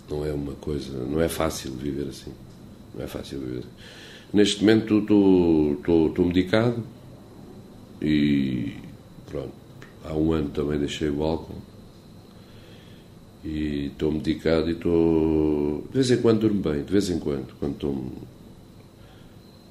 Não 0.09 0.25
é 0.25 0.31
uma 0.31 0.53
coisa, 0.53 0.97
não 1.05 1.21
é 1.21 1.27
fácil 1.27 1.73
viver 1.73 2.07
assim. 2.07 2.31
Não 2.95 3.03
é 3.03 3.07
fácil 3.07 3.39
viver. 3.39 3.63
Neste 4.33 4.61
momento 4.61 4.99
estou 4.99 6.25
medicado 6.25 6.83
e 8.01 8.73
pronto. 9.29 9.53
Há 10.03 10.13
um 10.13 10.31
ano 10.31 10.49
também 10.49 10.79
deixei 10.79 11.09
o 11.09 11.23
álcool 11.23 11.61
e 13.43 13.87
estou 13.87 14.11
medicado 14.11 14.69
e 14.69 14.73
estou. 14.73 15.83
De 15.89 15.93
vez 15.93 16.11
em 16.11 16.21
quando 16.21 16.39
durmo 16.39 16.61
bem, 16.61 16.83
de 16.83 16.91
vez 16.91 17.09
em 17.09 17.19
quando, 17.19 17.53
quando. 17.59 18.11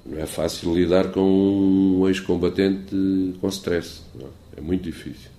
Não 0.05 0.19
é 0.19 0.27
fácil 0.27 0.73
lidar 0.75 1.11
com 1.11 1.21
um 1.21 2.09
ex-combatente 2.09 2.95
com 3.41 3.49
stress. 3.49 4.03
Não. 4.15 4.29
É 4.57 4.61
muito 4.61 4.83
difícil. 4.85 5.31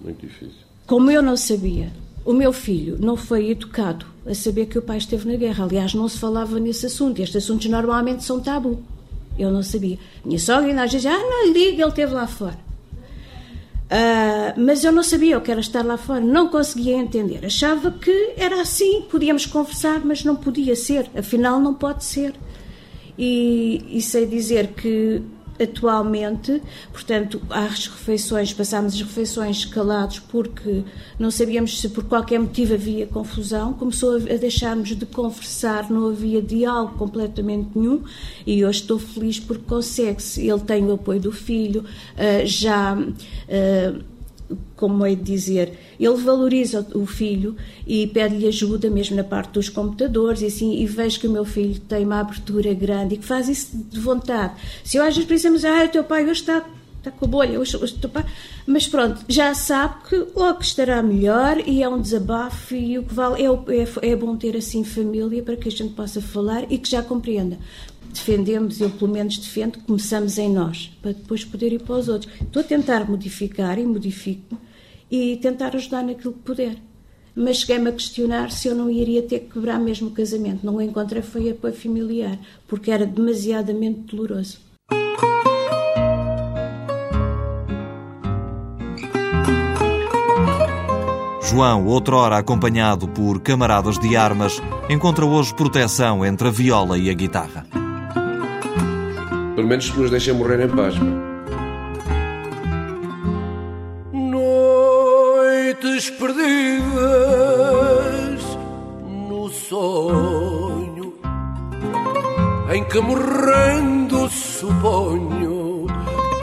Muito 0.00 0.26
difícil. 0.26 0.66
Como 0.86 1.10
eu 1.10 1.22
não 1.22 1.36
sabia 1.36 1.90
o 2.26 2.32
meu 2.32 2.52
filho 2.52 2.98
não 3.00 3.16
foi 3.16 3.50
educado 3.50 4.04
a 4.26 4.34
saber 4.34 4.66
que 4.66 4.76
o 4.76 4.82
pai 4.82 4.98
esteve 4.98 5.30
na 5.30 5.36
guerra. 5.36 5.64
Aliás, 5.64 5.94
não 5.94 6.08
se 6.08 6.18
falava 6.18 6.58
nesse 6.58 6.86
assunto. 6.86 7.22
Estes 7.22 7.44
assuntos 7.44 7.68
normalmente 7.68 8.24
são 8.24 8.40
tabu. 8.40 8.82
Eu 9.38 9.52
não 9.52 9.62
sabia. 9.62 9.96
Minha 10.24 10.38
sogra 10.40 10.66
ainda 10.66 10.82
às 10.82 10.92
vezes, 10.92 11.06
ah, 11.06 11.16
não 11.16 11.52
liga, 11.52 11.82
ele 11.82 11.88
esteve 11.88 12.12
lá 12.12 12.26
fora. 12.26 12.58
Uh, 13.86 14.60
mas 14.60 14.82
eu 14.82 14.90
não 14.90 15.04
sabia 15.04 15.38
o 15.38 15.40
que 15.40 15.52
era 15.52 15.60
estar 15.60 15.84
lá 15.84 15.96
fora, 15.96 16.20
não 16.20 16.48
conseguia 16.48 16.96
entender. 16.96 17.46
Achava 17.46 17.92
que 17.92 18.32
era 18.36 18.60
assim, 18.60 19.02
podíamos 19.02 19.46
conversar, 19.46 20.04
mas 20.04 20.24
não 20.24 20.34
podia 20.34 20.74
ser. 20.74 21.08
Afinal, 21.16 21.60
não 21.60 21.72
pode 21.72 22.02
ser. 22.02 22.34
E, 23.16 23.84
e 23.88 24.02
sei 24.02 24.26
dizer 24.26 24.72
que 24.72 25.22
atualmente, 25.60 26.62
portanto, 26.92 27.40
às 27.50 27.86
refeições, 27.86 28.52
passámos 28.52 28.94
as 28.94 29.00
refeições 29.00 29.64
calados 29.64 30.18
porque 30.18 30.82
não 31.18 31.30
sabíamos 31.30 31.80
se 31.80 31.88
por 31.88 32.04
qualquer 32.04 32.38
motivo 32.38 32.74
havia 32.74 33.06
confusão, 33.06 33.72
começou 33.72 34.16
a 34.16 34.36
deixarmos 34.36 34.94
de 34.94 35.06
conversar, 35.06 35.90
não 35.90 36.08
havia 36.08 36.42
diálogo 36.42 36.94
completamente 36.98 37.70
nenhum 37.74 38.02
e 38.46 38.64
hoje 38.64 38.80
estou 38.80 38.98
feliz 38.98 39.40
porque 39.40 39.64
consegue-se, 39.66 40.48
ele 40.48 40.60
tem 40.60 40.84
o 40.84 40.92
apoio 40.92 41.20
do 41.20 41.32
filho, 41.32 41.84
ah, 42.16 42.44
já 42.44 42.96
ah, 42.96 44.15
como 44.76 45.04
é 45.04 45.14
de 45.14 45.22
dizer, 45.22 45.72
ele 45.98 46.16
valoriza 46.16 46.86
o 46.94 47.06
filho 47.06 47.56
e 47.86 48.06
pede-lhe 48.06 48.46
ajuda 48.46 48.90
mesmo 48.90 49.16
na 49.16 49.24
parte 49.24 49.52
dos 49.52 49.68
computadores 49.68 50.42
e 50.42 50.46
assim, 50.46 50.80
e 50.80 50.86
vejo 50.86 51.18
que 51.18 51.26
o 51.26 51.30
meu 51.30 51.44
filho 51.44 51.80
tem 51.80 52.04
uma 52.04 52.20
abertura 52.20 52.72
grande 52.74 53.14
e 53.14 53.18
que 53.18 53.24
faz 53.24 53.48
isso 53.48 53.70
de 53.74 53.98
vontade. 53.98 54.54
Se 54.84 54.96
eu 54.96 55.02
às 55.02 55.14
vezes 55.14 55.28
pensamos, 55.28 55.64
ah, 55.64 55.84
o 55.84 55.88
teu 55.88 56.04
pai 56.04 56.24
hoje 56.24 56.40
está, 56.40 56.64
está 56.98 57.10
com 57.10 57.24
a 57.24 57.28
bolha, 57.28 57.58
hoje, 57.58 57.76
hoje 57.76 57.94
teu 57.94 58.10
pai... 58.10 58.24
mas 58.66 58.86
pronto, 58.86 59.24
já 59.28 59.54
sabe 59.54 59.94
que 60.08 60.16
logo 60.36 60.60
estará 60.60 61.02
melhor 61.02 61.58
e 61.66 61.82
é 61.82 61.88
um 61.88 62.00
desabafo 62.00 62.74
e 62.74 62.98
o 62.98 63.02
que 63.02 63.14
vale 63.14 63.42
é, 63.42 63.48
é, 63.48 64.10
é 64.10 64.16
bom 64.16 64.36
ter 64.36 64.56
assim 64.56 64.84
família 64.84 65.42
para 65.42 65.56
que 65.56 65.68
a 65.68 65.72
gente 65.72 65.94
possa 65.94 66.20
falar 66.20 66.70
e 66.70 66.78
que 66.78 66.90
já 66.90 67.02
compreenda 67.02 67.58
defendemos, 68.16 68.80
eu 68.80 68.90
pelo 68.90 69.12
menos 69.12 69.38
defendo, 69.38 69.78
começamos 69.80 70.38
em 70.38 70.52
nós, 70.52 70.90
para 71.00 71.12
depois 71.12 71.44
poder 71.44 71.72
ir 71.72 71.80
para 71.80 71.96
os 71.96 72.08
outros. 72.08 72.32
Estou 72.40 72.60
a 72.60 72.64
tentar 72.64 73.08
modificar 73.08 73.78
e 73.78 73.84
modifico 73.84 74.58
e 75.10 75.36
tentar 75.36 75.74
ajudar 75.76 76.02
naquilo 76.02 76.32
que 76.32 76.40
puder. 76.40 76.76
Mas 77.34 77.58
cheguei-me 77.58 77.90
a 77.90 77.92
questionar 77.92 78.50
se 78.50 78.66
eu 78.66 78.74
não 78.74 78.90
iria 78.90 79.22
ter 79.22 79.40
que 79.40 79.52
quebrar 79.52 79.78
mesmo 79.78 80.08
o 80.08 80.10
casamento. 80.10 80.64
Não 80.64 80.76
o 80.76 80.82
encontrei, 80.82 81.22
foi 81.22 81.50
apoio 81.50 81.74
familiar, 81.74 82.38
porque 82.66 82.90
era 82.90 83.06
demasiadamente 83.06 84.00
doloroso. 84.00 84.58
João, 91.42 91.86
outrora 91.86 92.38
acompanhado 92.38 93.06
por 93.06 93.40
camaradas 93.40 93.98
de 93.98 94.16
armas, 94.16 94.60
encontra 94.90 95.24
hoje 95.24 95.54
proteção 95.54 96.24
entre 96.24 96.48
a 96.48 96.50
viola 96.50 96.98
e 96.98 97.08
a 97.08 97.14
guitarra. 97.14 97.85
Pelo 99.56 99.66
menos 99.66 99.90
que 99.90 99.98
nos 99.98 100.10
deixem 100.10 100.34
morrer 100.34 100.60
em 100.60 100.68
paz. 100.68 100.94
Noites 104.12 106.10
perdidas 106.10 106.96
no 109.02 109.48
sonho, 109.48 111.14
em 112.70 112.84
que 112.84 113.00
morrendo 113.00 114.28
suponho 114.28 115.86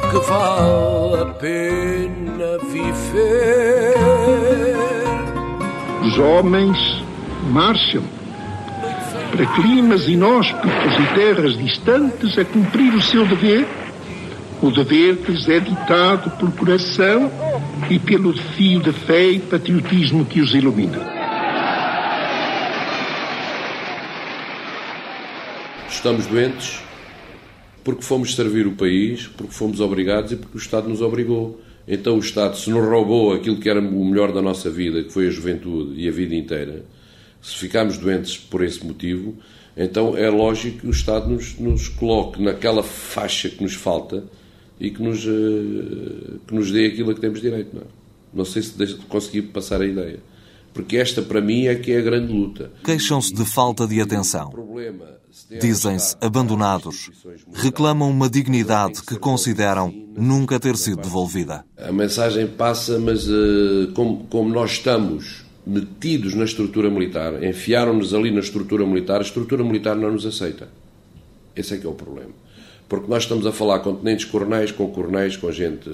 que 0.10 0.18
vale 0.28 1.22
a 1.22 1.26
pena 1.36 2.58
viver. 2.72 3.94
Os 6.02 6.18
homens 6.18 6.78
marcham 7.52 8.02
para 9.34 9.48
climas 9.48 10.08
inóspitos 10.08 10.94
e 10.94 11.16
terras 11.16 11.58
distantes 11.58 12.38
a 12.38 12.46
cumprir 12.46 12.94
o 12.94 13.02
seu 13.02 13.26
dever, 13.26 13.66
o 14.62 14.70
dever 14.70 15.18
que 15.18 15.32
lhes 15.32 15.50
é 15.50 15.60
ditado 15.60 16.30
por 16.38 16.52
coração 16.52 17.32
e 17.90 17.98
pelo 17.98 18.32
fio 18.32 18.80
de 18.80 18.94
fé 18.94 19.32
e 19.32 19.40
patriotismo 19.40 20.24
que 20.24 20.40
os 20.40 20.54
ilumina. 20.54 21.00
Estamos 25.90 26.28
doentes 26.28 26.80
porque 27.84 28.04
fomos 28.04 28.36
servir 28.36 28.68
o 28.68 28.74
país, 28.74 29.28
porque 29.28 29.52
fomos 29.52 29.80
obrigados 29.80 30.32
e 30.32 30.36
porque 30.36 30.58
o 30.58 30.62
Estado 30.62 30.88
nos 30.88 31.02
obrigou. 31.02 31.60
Então 31.88 32.18
o 32.18 32.20
Estado, 32.20 32.56
se 32.56 32.70
nos 32.70 32.88
roubou 32.88 33.34
aquilo 33.34 33.58
que 33.58 33.68
era 33.68 33.80
o 33.80 34.06
melhor 34.06 34.32
da 34.32 34.44
nossa 34.44 34.70
vida, 34.70 35.04
que 35.04 35.12
foi 35.12 35.28
a 35.28 35.32
juventude 35.32 36.00
e 36.00 36.08
a 36.08 36.12
vida 36.12 36.36
inteira, 36.36 36.86
se 37.44 37.58
ficarmos 37.58 37.98
doentes 37.98 38.38
por 38.38 38.64
esse 38.64 38.84
motivo, 38.86 39.36
então 39.76 40.16
é 40.16 40.30
lógico 40.30 40.80
que 40.80 40.88
o 40.88 40.92
Estado 40.92 41.30
nos, 41.30 41.60
nos 41.60 41.90
coloque 41.90 42.42
naquela 42.42 42.82
faixa 42.82 43.50
que 43.50 43.62
nos 43.62 43.74
falta 43.74 44.24
e 44.80 44.90
que 44.90 45.04
nos, 45.04 45.26
uh, 45.26 46.40
que 46.48 46.54
nos 46.56 46.72
dê 46.72 46.88
aquilo 46.88 47.12
a 47.12 47.14
que 47.14 47.20
temos 47.20 47.42
direito. 47.42 47.76
Não, 47.76 47.82
é? 47.82 47.86
não 48.34 48.46
sei 48.46 48.62
se 48.62 48.96
consegui 49.10 49.42
passar 49.42 49.82
a 49.82 49.86
ideia. 49.86 50.20
Porque 50.74 50.98
esta, 50.98 51.22
para 51.22 51.40
mim, 51.40 51.68
é 51.68 51.76
que 51.76 51.92
é 51.92 52.00
a 52.00 52.02
grande 52.02 52.34
luta. 52.34 52.72
Queixam-se 52.84 53.32
de 53.34 53.46
falta 53.46 53.86
de 53.86 54.02
atenção. 54.02 54.52
Dizem-se 55.62 56.16
abandonados. 56.20 57.12
Reclamam 57.54 58.10
uma 58.10 58.28
dignidade 58.28 59.04
que 59.04 59.18
consideram 59.18 59.94
nunca 60.16 60.60
ter 60.60 60.76
sido 60.76 61.02
devolvida. 61.02 61.64
A 61.78 61.92
mensagem 61.92 62.48
passa, 62.48 62.98
mas 62.98 63.28
uh, 63.28 63.92
como, 63.94 64.26
como 64.26 64.50
nós 64.50 64.72
estamos 64.72 65.43
metidos 65.66 66.34
na 66.34 66.44
estrutura 66.44 66.90
militar, 66.90 67.44
enfiaram-nos 67.44 68.14
ali 68.14 68.32
na 68.32 68.40
estrutura 68.40 68.86
militar, 68.86 69.20
a 69.20 69.24
estrutura 69.24 69.64
militar 69.64 69.96
não 69.96 70.12
nos 70.12 70.26
aceita. 70.26 70.70
Esse 71.56 71.76
é 71.76 71.78
que 71.78 71.86
é 71.86 71.90
o 71.90 71.94
problema. 71.94 72.32
Porque 72.90 73.10
nós 73.10 73.24
estamos 73.24 73.46
a 73.48 73.52
falar 73.52 73.80
com 73.80 73.96
tenentes 73.96 74.26
coronéis, 74.26 74.72
com 74.72 74.88
coronéis, 74.92 75.38
com 75.38 75.52
gente 75.52 75.90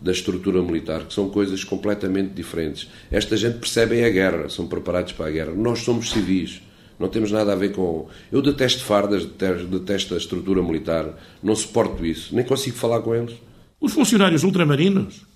da 0.00 0.12
estrutura 0.12 0.62
militar, 0.62 1.04
que 1.04 1.12
são 1.12 1.28
coisas 1.28 1.64
completamente 1.64 2.30
diferentes. 2.30 2.88
Esta 3.10 3.36
gente 3.36 3.58
percebe 3.58 4.02
a 4.04 4.08
guerra, 4.08 4.48
são 4.48 4.66
preparados 4.66 5.12
para 5.12 5.26
a 5.26 5.30
guerra. 5.30 5.52
Nós 5.52 5.80
somos 5.80 6.10
civis, 6.10 6.62
não 6.98 7.08
temos 7.08 7.30
nada 7.32 7.52
a 7.52 7.56
ver 7.56 7.72
com. 7.72 8.06
Eu 8.30 8.40
detesto 8.40 8.82
fardas, 8.82 9.26
detesto 9.26 10.14
a 10.14 10.16
estrutura 10.16 10.62
militar, 10.62 11.18
não 11.42 11.54
suporto 11.54 12.06
isso, 12.06 12.34
nem 12.34 12.44
consigo 12.44 12.76
falar 12.76 13.00
com 13.00 13.14
eles. 13.14 13.34
Os 13.80 13.92
funcionários 13.92 14.42
ultramarinos 14.42 15.27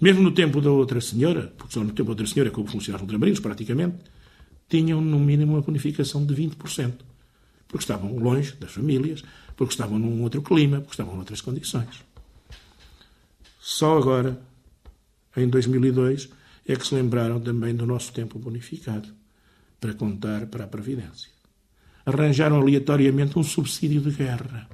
mesmo 0.00 0.22
no 0.22 0.32
tempo 0.32 0.60
da 0.60 0.70
outra 0.70 1.00
senhora, 1.00 1.52
porque 1.56 1.74
só 1.74 1.80
no 1.80 1.92
tempo 1.92 2.04
da 2.04 2.10
outra 2.10 2.26
senhora 2.26 2.50
que 2.50 2.58
houve 2.58 2.70
funcionários 2.70 3.02
ultramarinos, 3.02 3.40
praticamente, 3.40 3.96
tinham 4.68 5.00
no 5.00 5.18
mínimo 5.18 5.54
uma 5.54 5.62
bonificação 5.62 6.24
de 6.24 6.34
20%. 6.34 6.94
Porque 7.66 7.82
estavam 7.82 8.16
longe 8.16 8.54
das 8.54 8.72
famílias, 8.72 9.22
porque 9.56 9.72
estavam 9.72 9.98
num 9.98 10.22
outro 10.22 10.40
clima, 10.40 10.78
porque 10.78 10.92
estavam 10.92 11.16
noutras 11.16 11.40
condições. 11.40 12.04
Só 13.60 13.98
agora, 13.98 14.40
em 15.36 15.48
2002, 15.48 16.28
é 16.66 16.76
que 16.76 16.86
se 16.86 16.94
lembraram 16.94 17.40
também 17.40 17.74
do 17.74 17.86
nosso 17.86 18.12
tempo 18.12 18.38
bonificado 18.38 19.08
para 19.80 19.94
contar 19.94 20.46
para 20.46 20.64
a 20.64 20.68
Previdência. 20.68 21.30
Arranjaram 22.06 22.56
aleatoriamente 22.60 23.38
um 23.38 23.42
subsídio 23.42 24.00
de 24.00 24.10
guerra 24.10 24.68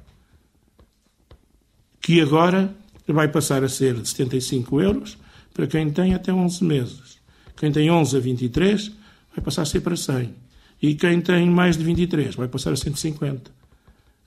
que 2.05 2.21
agora 2.21 2.75
vai 3.13 3.27
passar 3.27 3.63
a 3.63 3.69
ser 3.69 3.95
de 3.95 4.07
75 4.07 4.81
euros 4.81 5.17
para 5.53 5.67
quem 5.67 5.89
tem 5.91 6.13
até 6.13 6.33
11 6.33 6.63
meses. 6.63 7.17
Quem 7.55 7.71
tem 7.71 7.89
11 7.89 8.17
a 8.17 8.19
23 8.19 8.91
vai 9.33 9.43
passar 9.43 9.61
a 9.61 9.65
ser 9.65 9.81
para 9.81 9.95
100. 9.95 10.33
E 10.81 10.95
quem 10.95 11.21
tem 11.21 11.49
mais 11.49 11.77
de 11.77 11.83
23 11.83 12.35
vai 12.35 12.47
passar 12.47 12.73
a 12.73 12.75
150. 12.75 13.51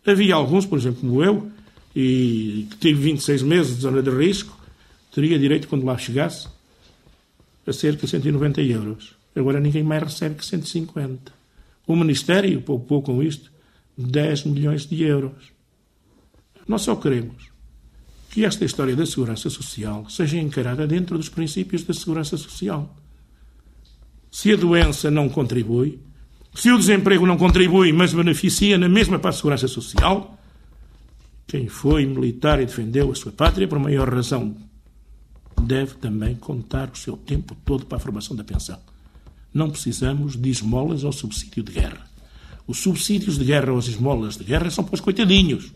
Havia 0.06 0.34
alguns, 0.34 0.64
por 0.64 0.78
exemplo, 0.78 1.00
como 1.00 1.22
eu, 1.22 1.50
e 1.94 2.66
que 2.70 2.76
tive 2.78 3.02
26 3.02 3.42
meses 3.42 3.76
de 3.76 3.82
zona 3.82 4.02
de 4.02 4.10
risco, 4.10 4.58
teria 5.12 5.38
direito, 5.38 5.68
quando 5.68 5.84
lá 5.84 5.98
chegasse, 5.98 6.48
a 7.66 7.72
cerca 7.72 8.06
de 8.06 8.08
190 8.08 8.62
euros. 8.62 9.14
Agora 9.36 9.60
ninguém 9.60 9.82
mais 9.82 10.02
recebe 10.02 10.36
que 10.36 10.44
150. 10.44 11.32
O 11.86 11.94
Ministério 11.94 12.60
poupou 12.62 13.02
com 13.02 13.22
isto 13.22 13.50
10 13.96 14.44
milhões 14.44 14.86
de 14.86 15.02
euros. 15.02 15.52
Nós 16.66 16.82
só 16.82 16.96
queremos 16.96 17.57
que 18.38 18.44
esta 18.44 18.64
história 18.64 18.94
da 18.94 19.04
segurança 19.04 19.50
social 19.50 20.08
seja 20.08 20.38
encarada 20.38 20.86
dentro 20.86 21.18
dos 21.18 21.28
princípios 21.28 21.82
da 21.82 21.92
segurança 21.92 22.36
social. 22.36 22.94
Se 24.30 24.52
a 24.52 24.56
doença 24.56 25.10
não 25.10 25.28
contribui, 25.28 25.98
se 26.54 26.70
o 26.70 26.78
desemprego 26.78 27.26
não 27.26 27.36
contribui, 27.36 27.92
mas 27.92 28.14
beneficia 28.14 28.78
na 28.78 28.88
mesma 28.88 29.18
para 29.18 29.30
a 29.30 29.32
segurança 29.32 29.66
social, 29.66 30.38
quem 31.48 31.66
foi 31.66 32.06
militar 32.06 32.62
e 32.62 32.66
defendeu 32.66 33.10
a 33.10 33.14
sua 33.16 33.32
pátria 33.32 33.66
por 33.66 33.80
maior 33.80 34.08
razão 34.08 34.54
deve 35.60 35.94
também 35.94 36.36
contar 36.36 36.90
o 36.94 36.96
seu 36.96 37.16
tempo 37.16 37.56
todo 37.64 37.86
para 37.86 37.98
a 37.98 38.00
formação 38.00 38.36
da 38.36 38.44
pensão. 38.44 38.78
Não 39.52 39.68
precisamos 39.68 40.36
de 40.36 40.48
esmolas 40.48 41.02
ou 41.02 41.10
subsídio 41.10 41.64
de 41.64 41.72
guerra. 41.72 42.06
Os 42.68 42.78
subsídios 42.78 43.36
de 43.36 43.44
guerra 43.44 43.72
ou 43.72 43.78
as 43.78 43.88
esmolas 43.88 44.36
de 44.36 44.44
guerra 44.44 44.70
são 44.70 44.84
para 44.84 44.94
os 44.94 45.00
coitadinhos. 45.00 45.72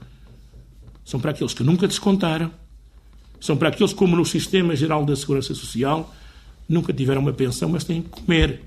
São 1.04 1.20
para 1.20 1.30
aqueles 1.30 1.54
que 1.54 1.62
nunca 1.62 1.86
descontaram. 1.86 2.50
São 3.40 3.56
para 3.56 3.68
aqueles, 3.68 3.92
como 3.92 4.16
no 4.16 4.24
Sistema 4.24 4.76
Geral 4.76 5.04
da 5.04 5.16
Segurança 5.16 5.54
Social, 5.54 6.14
nunca 6.68 6.92
tiveram 6.92 7.20
uma 7.20 7.32
pensão, 7.32 7.68
mas 7.68 7.84
têm 7.84 8.02
que 8.02 8.08
comer. 8.08 8.62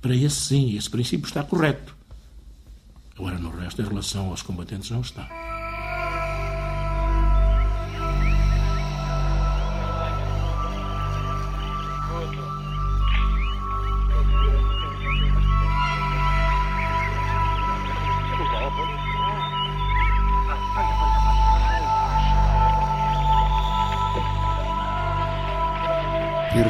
Para 0.00 0.14
esse, 0.14 0.40
sim, 0.40 0.76
esse 0.76 0.90
princípio 0.90 1.26
está 1.26 1.42
correto. 1.42 1.94
Agora, 3.16 3.38
no 3.38 3.50
resto, 3.50 3.80
em 3.80 3.86
relação 3.86 4.30
aos 4.30 4.42
combatentes, 4.42 4.90
não 4.90 5.00
está. 5.00 5.55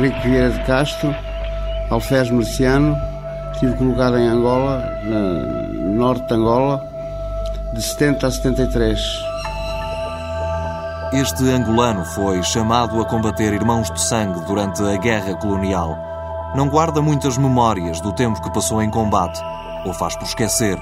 Henrique 0.06 0.28
Vieira 0.28 0.50
de 0.50 0.60
Castro, 0.60 1.12
Alfés 1.90 2.30
Merciano, 2.30 2.96
estive 3.52 3.74
colocado 3.74 4.16
em 4.16 4.28
Angola, 4.28 4.88
no 5.02 5.94
norte 5.96 6.28
de 6.28 6.34
Angola, 6.34 6.80
de 7.72 7.82
70 7.82 8.24
a 8.24 8.30
73. 8.30 9.00
Este 11.12 11.50
angolano 11.50 12.04
foi 12.04 12.40
chamado 12.44 13.00
a 13.00 13.04
combater 13.04 13.52
irmãos 13.52 13.90
de 13.90 14.00
sangue 14.00 14.38
durante 14.46 14.80
a 14.80 14.96
guerra 14.96 15.34
colonial. 15.34 15.98
Não 16.54 16.68
guarda 16.68 17.02
muitas 17.02 17.36
memórias 17.36 18.00
do 18.00 18.12
tempo 18.12 18.40
que 18.40 18.52
passou 18.52 18.80
em 18.80 18.90
combate, 18.90 19.40
ou 19.84 19.92
faz 19.92 20.14
por 20.14 20.26
esquecer. 20.26 20.80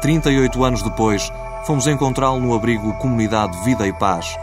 38 0.00 0.64
anos 0.64 0.82
depois, 0.82 1.32
fomos 1.64 1.86
encontrá-lo 1.86 2.40
no 2.40 2.52
abrigo 2.52 2.98
Comunidade 2.98 3.56
Vida 3.62 3.86
e 3.86 3.92
Paz. 3.92 4.36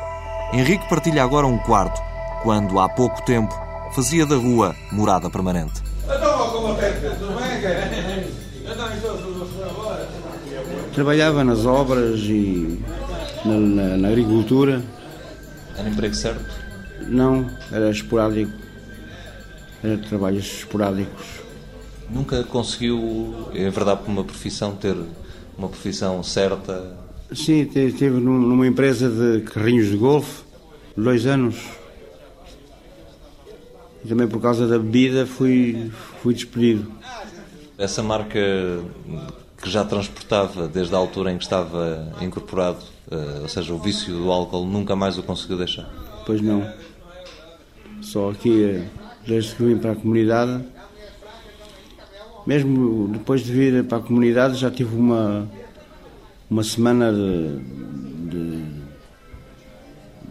Henrique 0.54 0.88
partilha 0.88 1.22
agora 1.22 1.46
um 1.46 1.58
quarto, 1.58 2.02
quando 2.44 2.80
há 2.80 2.88
pouco 2.88 3.22
tempo 3.24 3.71
fazia 3.94 4.26
da 4.26 4.36
rua 4.36 4.76
morada 4.92 5.30
permanente. 5.30 5.82
Trabalhava 10.94 11.44
nas 11.44 11.66
obras 11.66 12.20
e 12.22 12.80
na, 13.46 13.58
na, 13.58 13.98
na 13.98 14.08
agricultura. 14.08 14.82
Era 15.78 15.90
emprego 15.90 16.16
certo? 16.16 16.46
Não, 17.08 17.50
era 17.72 17.90
esporádico. 17.90 18.52
Era 19.84 19.98
trabalhos 19.98 20.46
esporádicos. 20.46 21.26
Nunca 22.10 22.44
conseguiu, 22.44 23.50
é 23.54 23.70
verdade, 23.70 24.02
por 24.04 24.12
uma 24.12 24.24
profissão, 24.24 24.76
ter 24.76 24.96
uma 25.58 25.70
profissão 25.70 26.22
certa? 26.24 26.98
Sim, 27.34 27.62
esteve 27.62 28.20
numa 28.20 28.68
empresa 28.68 29.10
de 29.10 29.42
carrinhos 29.44 29.88
de 29.88 29.96
golfe, 29.96 30.44
dois 30.96 31.26
anos. 31.26 31.56
E 34.04 34.08
também 34.08 34.28
por 34.28 34.42
causa 34.42 34.68
da 34.68 34.80
bebida 34.80 35.26
fui, 35.26 35.92
fui 36.22 36.34
despedido. 36.34 36.92
Essa 37.78 38.02
marca 38.02 38.40
que 39.62 39.70
já 39.70 39.86
transportava 39.86 40.68
desde 40.68 40.96
a 40.96 40.98
altura 40.98 41.32
em 41.32 41.38
que 41.38 41.44
estava 41.44 42.12
incorporado, 42.22 42.80
ou 43.42 43.48
seja, 43.48 43.74
o 43.74 43.78
vício 43.78 44.14
do 44.14 44.32
álcool, 44.32 44.66
nunca 44.66 44.96
mais 44.96 45.18
o 45.18 45.24
conseguiu 45.24 45.58
deixar? 45.58 45.88
Pois 46.26 46.42
não. 46.42 46.68
Só 48.02 48.32
aqui, 48.32 48.84
desde 49.28 49.56
que 49.56 49.64
vim 49.64 49.78
para 49.78 49.92
a 49.92 49.96
comunidade, 49.96 50.64
mesmo 52.46 53.08
depois 53.10 53.42
de 53.42 53.52
vir 53.52 53.84
para 53.84 54.00
a 54.00 54.02
comunidade, 54.02 54.56
já 54.56 54.72
tive 54.72 54.96
uma, 54.96 55.48
uma 56.50 56.64
semana 56.64 57.12
de, 57.14 57.60
de, 58.30 58.64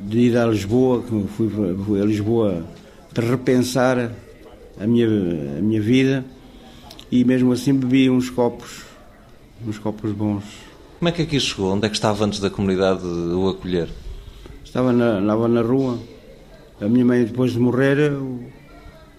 de 0.09 0.18
ir 0.18 0.37
a 0.37 0.46
Lisboa, 0.46 1.02
que 1.02 1.26
fui, 1.28 1.48
fui 1.85 2.00
a 2.00 2.04
Lisboa 2.04 2.64
para 3.12 3.27
repensar 3.27 4.12
a 4.79 4.87
minha, 4.87 5.07
a 5.07 5.62
minha 5.62 5.81
vida 5.81 6.25
e 7.11 7.25
mesmo 7.25 7.53
assim 7.53 7.75
bebi 7.75 8.09
uns 8.09 8.31
copos, 8.31 8.85
uns 9.66 9.79
copos 9.79 10.12
bons. 10.12 10.44
Como 10.99 11.09
é 11.09 11.12
que 11.12 11.23
aqui 11.23 11.40
chegou? 11.40 11.73
Onde 11.73 11.87
é 11.87 11.88
que 11.88 11.96
estava 11.96 12.25
antes 12.25 12.40
da 12.40 12.51
comunidade 12.51 13.05
o 13.05 13.49
acolher? 13.49 13.88
Estava 14.64 14.92
na, 14.92 15.20
estava 15.20 15.49
na 15.49 15.62
rua. 15.62 15.99
A 16.81 16.88
minha 16.88 17.05
mãe, 17.05 17.25
depois 17.25 17.53
de 17.53 17.59
morrer, 17.59 17.99
eu, 17.99 18.40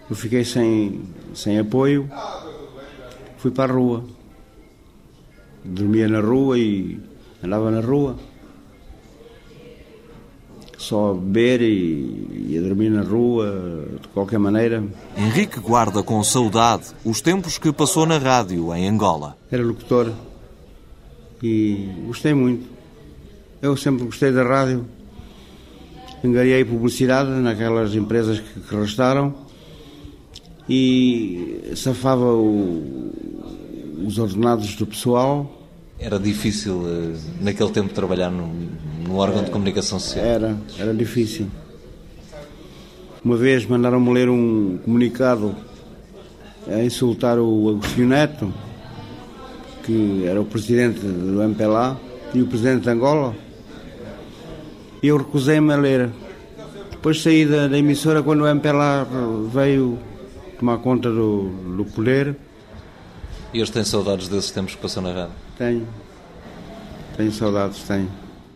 eu 0.10 0.16
fiquei 0.16 0.46
sem, 0.46 1.02
sem 1.34 1.60
apoio. 1.60 2.10
Fui 3.38 3.52
para 3.52 3.74
a 3.74 3.76
rua. 3.76 4.04
Dormia 5.64 6.08
na 6.08 6.22
rua 6.22 6.58
e 6.58 7.00
andava 7.44 7.70
na 7.70 7.82
rua 7.82 8.18
só 10.82 11.14
beber 11.14 11.62
e, 11.62 12.50
e 12.50 12.58
a 12.58 12.62
dormir 12.62 12.90
na 12.90 13.04
rua, 13.04 13.86
de 14.02 14.08
qualquer 14.10 14.40
maneira. 14.40 14.84
Henrique 15.16 15.60
guarda 15.60 16.02
com 16.02 16.24
saudade 16.24 16.86
os 17.06 17.22
tempos 17.22 17.58
que 17.58 17.72
passou 17.72 18.06
na 18.06 18.18
rádio 18.18 18.74
em 18.74 18.88
Angola. 18.88 19.38
Era 19.52 19.64
locutor 19.64 20.12
e 21.42 21.90
gostei 22.08 22.34
muito. 22.34 22.68
Eu 23.62 23.78
sempre 23.78 24.06
gostei 24.06 24.32
da 24.32 24.44
rádio. 24.44 24.86
Engariei 26.24 26.66
publicidade 26.66 27.30
naquelas 27.30 27.96
empresas 27.96 28.40
que, 28.40 28.60
que 28.60 28.76
restaram 28.76 29.34
e 30.70 31.72
safava 31.76 32.34
o, 32.34 33.12
os 34.06 34.18
ordenados 34.18 34.76
do 34.76 34.86
pessoal. 34.86 35.60
Era 36.00 36.20
difícil 36.20 36.84
naquele 37.40 37.70
tempo 37.70 37.94
trabalhar 37.94 38.32
num, 38.32 38.70
no 39.08 39.18
órgão 39.18 39.44
de 39.44 39.52
comunicação 39.52 40.00
social? 40.00 40.26
Era, 40.26 40.58
era 40.78 40.94
difícil. 40.94 41.48
Uma 43.24 43.38
vez 43.38 43.66
mandaram-me 43.66 44.12
ler 44.14 44.30
um 44.30 44.80
comunicado 44.84 45.56
a 46.68 46.84
insultar 46.84 47.38
o 47.38 47.70
Agostinho 47.70 48.08
Neto, 48.08 48.54
que 49.84 50.26
era 50.26 50.42
o 50.42 50.46
presidente 50.46 51.00
do 51.00 51.42
MPLA 51.42 52.00
e 52.34 52.42
o 52.42 52.48
presidente 52.48 52.84
de 52.84 52.90
Angola. 52.90 53.36
E 55.04 55.08
eu 55.08 55.18
recusei-me 55.18 55.74
a 55.74 55.78
ler. 55.78 56.10
Depois 56.90 57.22
saí 57.22 57.46
da, 57.46 57.68
da, 57.68 57.78
emissora 57.78 58.22
quando 58.22 58.42
o 58.42 58.48
MPLA 58.48 59.08
veio 59.52 59.98
tomar 60.60 60.78
conta 60.80 61.10
do, 61.10 61.50
do 61.76 61.86
poder. 61.86 62.36
E 63.54 63.62
hoje 63.62 63.72
tem 63.72 63.84
saudades 63.84 64.28
desses 64.28 64.52
tempos 64.52 64.76
que 64.76 64.82
passou 64.82 65.02
na 65.04 65.12
rádio? 65.12 65.36
Tenho. 65.58 65.88
Tenho 67.18 67.32
saudades, 67.32 67.84
tenho. 67.84 68.10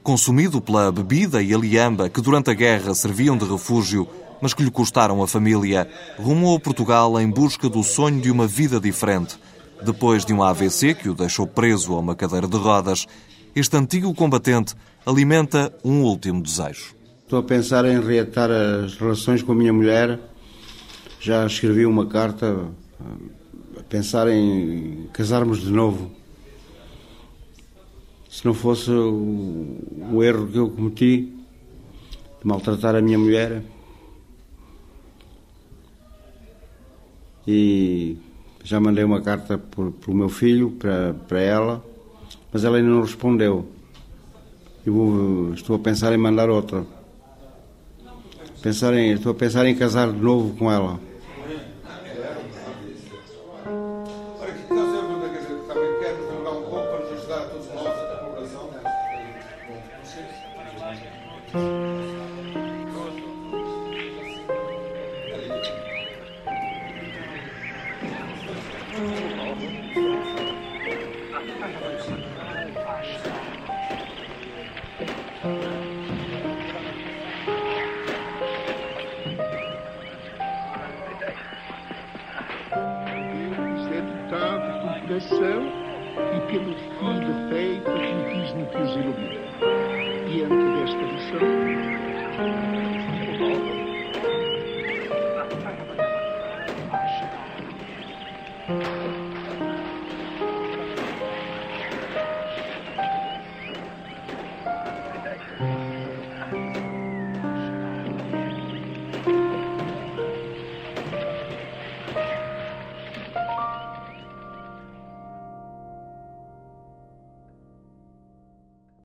Consumido 0.05 0.61
pela 0.61 0.91
bebida 0.91 1.41
e 1.41 1.51
a 1.51 1.57
liamba 1.57 2.09
que 2.09 2.21
durante 2.21 2.51
a 2.51 2.53
guerra 2.53 2.93
serviam 2.93 3.35
de 3.35 3.43
refúgio, 3.43 4.07
mas 4.39 4.53
que 4.53 4.61
lhe 4.61 4.69
custaram 4.69 5.23
a 5.23 5.27
família, 5.27 5.89
rumou 6.19 6.55
a 6.55 6.59
Portugal 6.59 7.19
em 7.19 7.27
busca 7.27 7.67
do 7.67 7.81
sonho 7.81 8.21
de 8.21 8.29
uma 8.29 8.45
vida 8.45 8.79
diferente. 8.79 9.35
Depois 9.83 10.23
de 10.23 10.31
um 10.31 10.43
AVC 10.43 10.93
que 10.93 11.09
o 11.09 11.15
deixou 11.15 11.47
preso 11.47 11.95
a 11.95 11.99
uma 11.99 12.15
cadeira 12.15 12.47
de 12.47 12.55
rodas, 12.55 13.07
este 13.55 13.75
antigo 13.77 14.13
combatente 14.13 14.75
alimenta 15.03 15.73
um 15.83 16.03
último 16.03 16.39
desejo. 16.39 16.93
Estou 17.23 17.39
a 17.39 17.43
pensar 17.43 17.83
em 17.85 17.99
reatar 17.99 18.51
as 18.51 18.95
relações 18.97 19.41
com 19.41 19.53
a 19.53 19.55
minha 19.55 19.73
mulher. 19.73 20.19
Já 21.19 21.47
escrevi 21.47 21.83
uma 21.83 22.05
carta 22.05 22.67
a 23.75 23.83
pensar 23.89 24.27
em 24.27 25.09
casarmos 25.11 25.61
de 25.61 25.71
novo 25.71 26.11
se 28.35 28.45
não 28.45 28.53
fosse 28.53 28.91
o, 28.91 29.77
o, 30.11 30.21
erro 30.21 30.47
que 30.47 30.57
eu 30.57 30.69
cometi 30.69 31.21
de 31.21 32.43
maltratar 32.43 32.93
a 32.93 33.01
minha 33.01 33.17
mulher. 33.17 33.63
E 37.47 38.17
já 38.61 38.77
mandei 38.77 39.05
uma 39.05 39.21
carta 39.21 39.57
para 39.57 40.11
o 40.11 40.13
meu 40.13 40.27
filho, 40.27 40.71
para, 40.71 41.13
para 41.13 41.39
ela, 41.39 41.85
mas 42.51 42.65
ela 42.65 42.75
ainda 42.75 42.89
não 42.89 43.03
respondeu. 43.03 43.69
Estou 45.53 45.77
a 45.77 45.79
pensar 45.79 46.11
em 46.11 46.17
mandar 46.17 46.49
outra. 46.49 46.85
Pensar 48.61 48.93
em, 48.95 49.13
estou 49.13 49.31
a 49.31 49.35
pensar 49.35 49.65
em 49.65 49.75
casar 49.75 50.11
de 50.11 50.19
novo 50.19 50.57
com 50.57 50.69
ela. 50.69 50.99
Coração 61.51 61.84